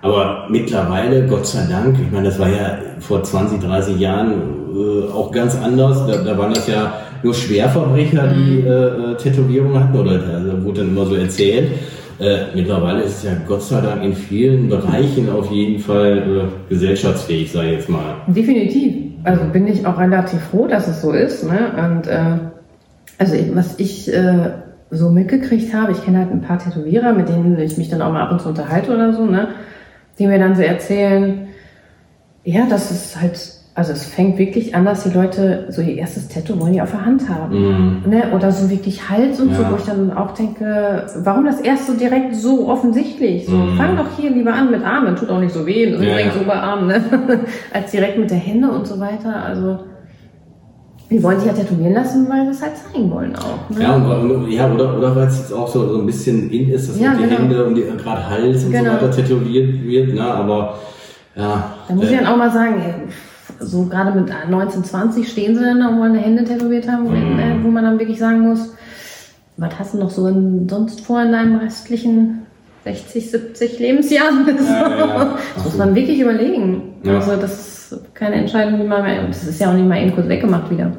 [0.03, 4.33] Aber mittlerweile, Gott sei Dank, ich meine, das war ja vor 20, 30 Jahren
[4.75, 6.07] äh, auch ganz anders.
[6.07, 6.93] Da, da waren das ja
[7.23, 11.73] nur Schwerverbrecher, die äh, äh, Tätowierungen hatten, oder da wurde dann immer so erzählt.
[12.19, 16.69] Äh, mittlerweile ist es ja Gott sei Dank in vielen Bereichen auf jeden Fall äh,
[16.69, 18.17] gesellschaftsfähig, sage ich jetzt mal.
[18.27, 18.95] Definitiv.
[19.25, 21.45] Also bin ich auch relativ froh, dass es so ist.
[21.45, 21.73] Ne?
[21.77, 22.39] Und äh,
[23.17, 24.51] also ich, was ich äh,
[24.91, 28.13] so mitgekriegt habe, ich kenne halt ein paar Tätowierer, mit denen ich mich dann auch
[28.13, 29.49] mal ab und zu unterhalte oder so, ne?
[30.19, 31.49] die mir dann so erzählen,
[32.45, 33.39] ja, das ist halt,
[33.75, 36.91] also es fängt wirklich an, dass die Leute so ihr erstes Tattoo wollen die auf
[36.91, 38.03] der Hand haben.
[38.05, 38.11] Mhm.
[38.11, 38.25] Ne?
[38.35, 39.71] Oder so wirklich Hals und so, Ja.
[39.71, 43.47] wo ich dann auch denke, warum das erst so direkt so offensichtlich?
[43.47, 43.77] So, Mhm.
[43.77, 46.41] fang doch hier lieber an mit Armen, tut auch nicht so weh, Ja, übrigens ja.
[46.43, 47.01] Oberarm, ne?
[47.73, 49.37] als direkt mit der Hände und so weiter.
[49.45, 49.79] Also,
[51.09, 53.69] die wollen sich ja tätowieren lassen, weil sie es halt zeigen wollen auch.
[53.71, 53.83] Ne?
[53.83, 56.89] Ja, und, ja oder, oder weil es jetzt auch so, so ein bisschen in ist,
[56.89, 57.37] dass Ja, die genau.
[57.39, 58.85] Hände und gerade Hals und Genau.
[58.93, 60.23] so weiter tätowiert wird, ne?
[60.23, 60.75] aber
[61.35, 61.65] ja.
[61.89, 62.95] Da muss äh, ich dann auch mal sagen, ey,
[63.61, 67.11] so gerade mit 19, 20 stehen sie dann, da, wo meine Hände tätowiert haben, wo-
[67.11, 67.65] Mhm.
[67.65, 68.75] wo man dann wirklich sagen muss,
[69.57, 72.47] was hast du noch so in, sonst vor in deinem restlichen
[72.85, 74.47] 60, 70 Lebensjahren?
[74.59, 75.39] Ja, ja, ja.
[75.55, 76.83] Das muss man wirklich überlegen.
[77.07, 80.15] Also das ist keine Entscheidung, die man mehr, das ist ja auch nicht mal eben
[80.15, 80.93] kurz weggemacht wieder.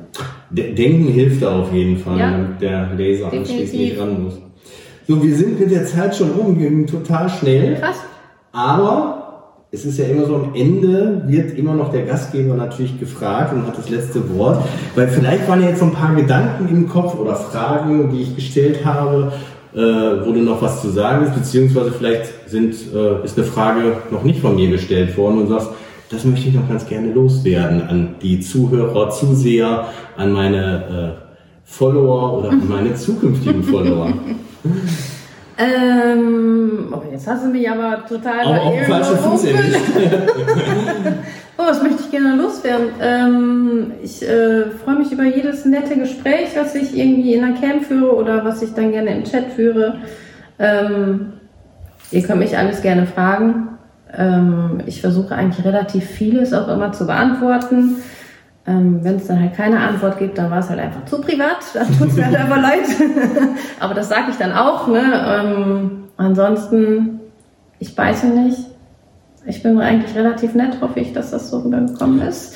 [0.51, 2.31] De- Denken hilft da auf jeden Fall, Ja.
[2.61, 3.79] der Laser anschließend Definitiv.
[3.79, 4.33] nicht ran muss.
[5.07, 7.75] So, wir sind mit der Zeit schon umgegangen, total schnell.
[7.75, 7.97] Krass.
[8.51, 9.20] Aber
[9.73, 13.65] es ist ja immer so am Ende wird immer noch der Gastgeber natürlich gefragt und
[13.65, 14.61] hat das letzte Wort.
[14.95, 18.35] Weil vielleicht waren ja jetzt so ein paar Gedanken im Kopf oder Fragen, die ich
[18.35, 19.31] gestellt habe,
[19.73, 23.97] äh, wo du noch was zu sagen ist, beziehungsweise vielleicht sind, äh, ist eine Frage
[24.11, 25.69] noch nicht von mir gestellt worden und sagst,
[26.09, 29.85] das möchte ich noch ganz gerne loswerden an die Zuhörer, Zuseher,
[30.17, 31.21] an meine äh,
[31.63, 34.11] Follower oder an meine zukünftigen Follower.
[35.61, 39.45] Ähm, oh, jetzt hast du mich aber total Auch auf dem falschen Fuß.
[41.57, 42.87] Oh, was möchte ich gerne loswerden?
[42.99, 47.85] Ähm, ich äh, freue mich über jedes nette Gespräch, was ich irgendwie in der Camp
[47.85, 49.99] führe oder was ich dann gerne im Chat führe.
[50.57, 51.33] Ähm,
[52.09, 53.77] ihr könnt mich alles gerne fragen.
[54.11, 57.97] Ähm, ich versuche eigentlich relativ vieles auch immer zu beantworten.
[58.67, 61.57] Ähm, Wenn es dann halt keine Antwort gibt, dann war es halt einfach zu privat.
[61.73, 62.85] Dann tut es mir halt einfach leid.
[63.79, 64.87] Aber das sage ich dann auch.
[64.87, 65.01] Ne?
[65.27, 67.21] Ähm, ansonsten,
[67.79, 68.67] ich beiße nicht.
[69.45, 72.55] Ich bin eigentlich relativ nett, hoffe ich, dass das so rübergekommen ist.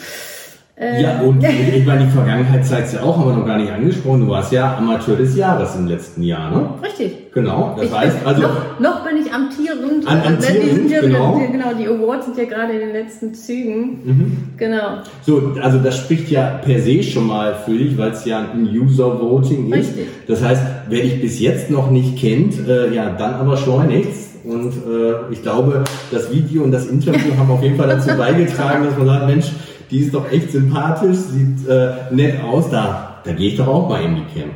[0.78, 1.41] Äh, Ja, und
[1.76, 4.21] ich meine, die Vergangenheit zeigt ja auch, haben wir noch gar nicht angesprochen.
[4.21, 6.69] Du warst ja Amateur des Jahres im letzten Jahr, ne?
[6.84, 7.32] Richtig.
[7.34, 10.07] Genau, das Ich heißt, also, noch, noch bin ich amtierend.
[10.07, 11.38] An- Äh, amtierend, ja, genau.
[11.45, 13.99] Die, genau, die Awards sind ja gerade in den letzten Zügen.
[14.03, 14.38] Mhm.
[14.57, 14.99] Genau.
[15.21, 18.67] so, also das spricht ja per se schon mal für dich, weil es ja ein
[18.67, 19.76] User-Voting ist.
[19.89, 20.07] Richtig.
[20.28, 24.32] Das heißt, wer dich bis jetzt noch nicht kennt, äh, ja, dann aber schleunigst.
[24.45, 28.86] Und äh, ich glaube, das Video und das Interview haben auf jeden Fall dazu beigetragen,
[28.86, 29.51] dass man sagt, Mensch,
[29.92, 33.90] die ist doch echt sympathisch, sieht äh, nett aus, da, da gehe ich doch auch
[33.90, 34.52] mal in die Cam.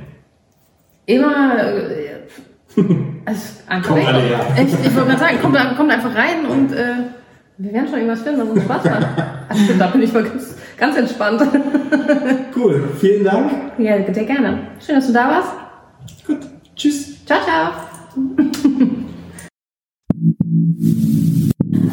[1.05, 1.57] Immer.
[1.57, 2.09] Äh,
[3.25, 4.39] also einfach Kommt alle her.
[4.55, 6.93] Echt, ich wollte gerade sagen, kommt, kommt einfach rein und äh,
[7.57, 9.07] wir werden schon irgendwas finden, was uns Spaß macht.
[9.49, 11.41] Also, da bin ich mal ganz, ganz entspannt.
[12.55, 13.51] Cool, vielen Dank.
[13.79, 14.59] ja, sehr gerne.
[14.85, 15.53] Schön, dass du da warst.
[16.27, 16.37] Gut,
[16.75, 17.25] tschüss.
[17.25, 17.71] Ciao, ciao.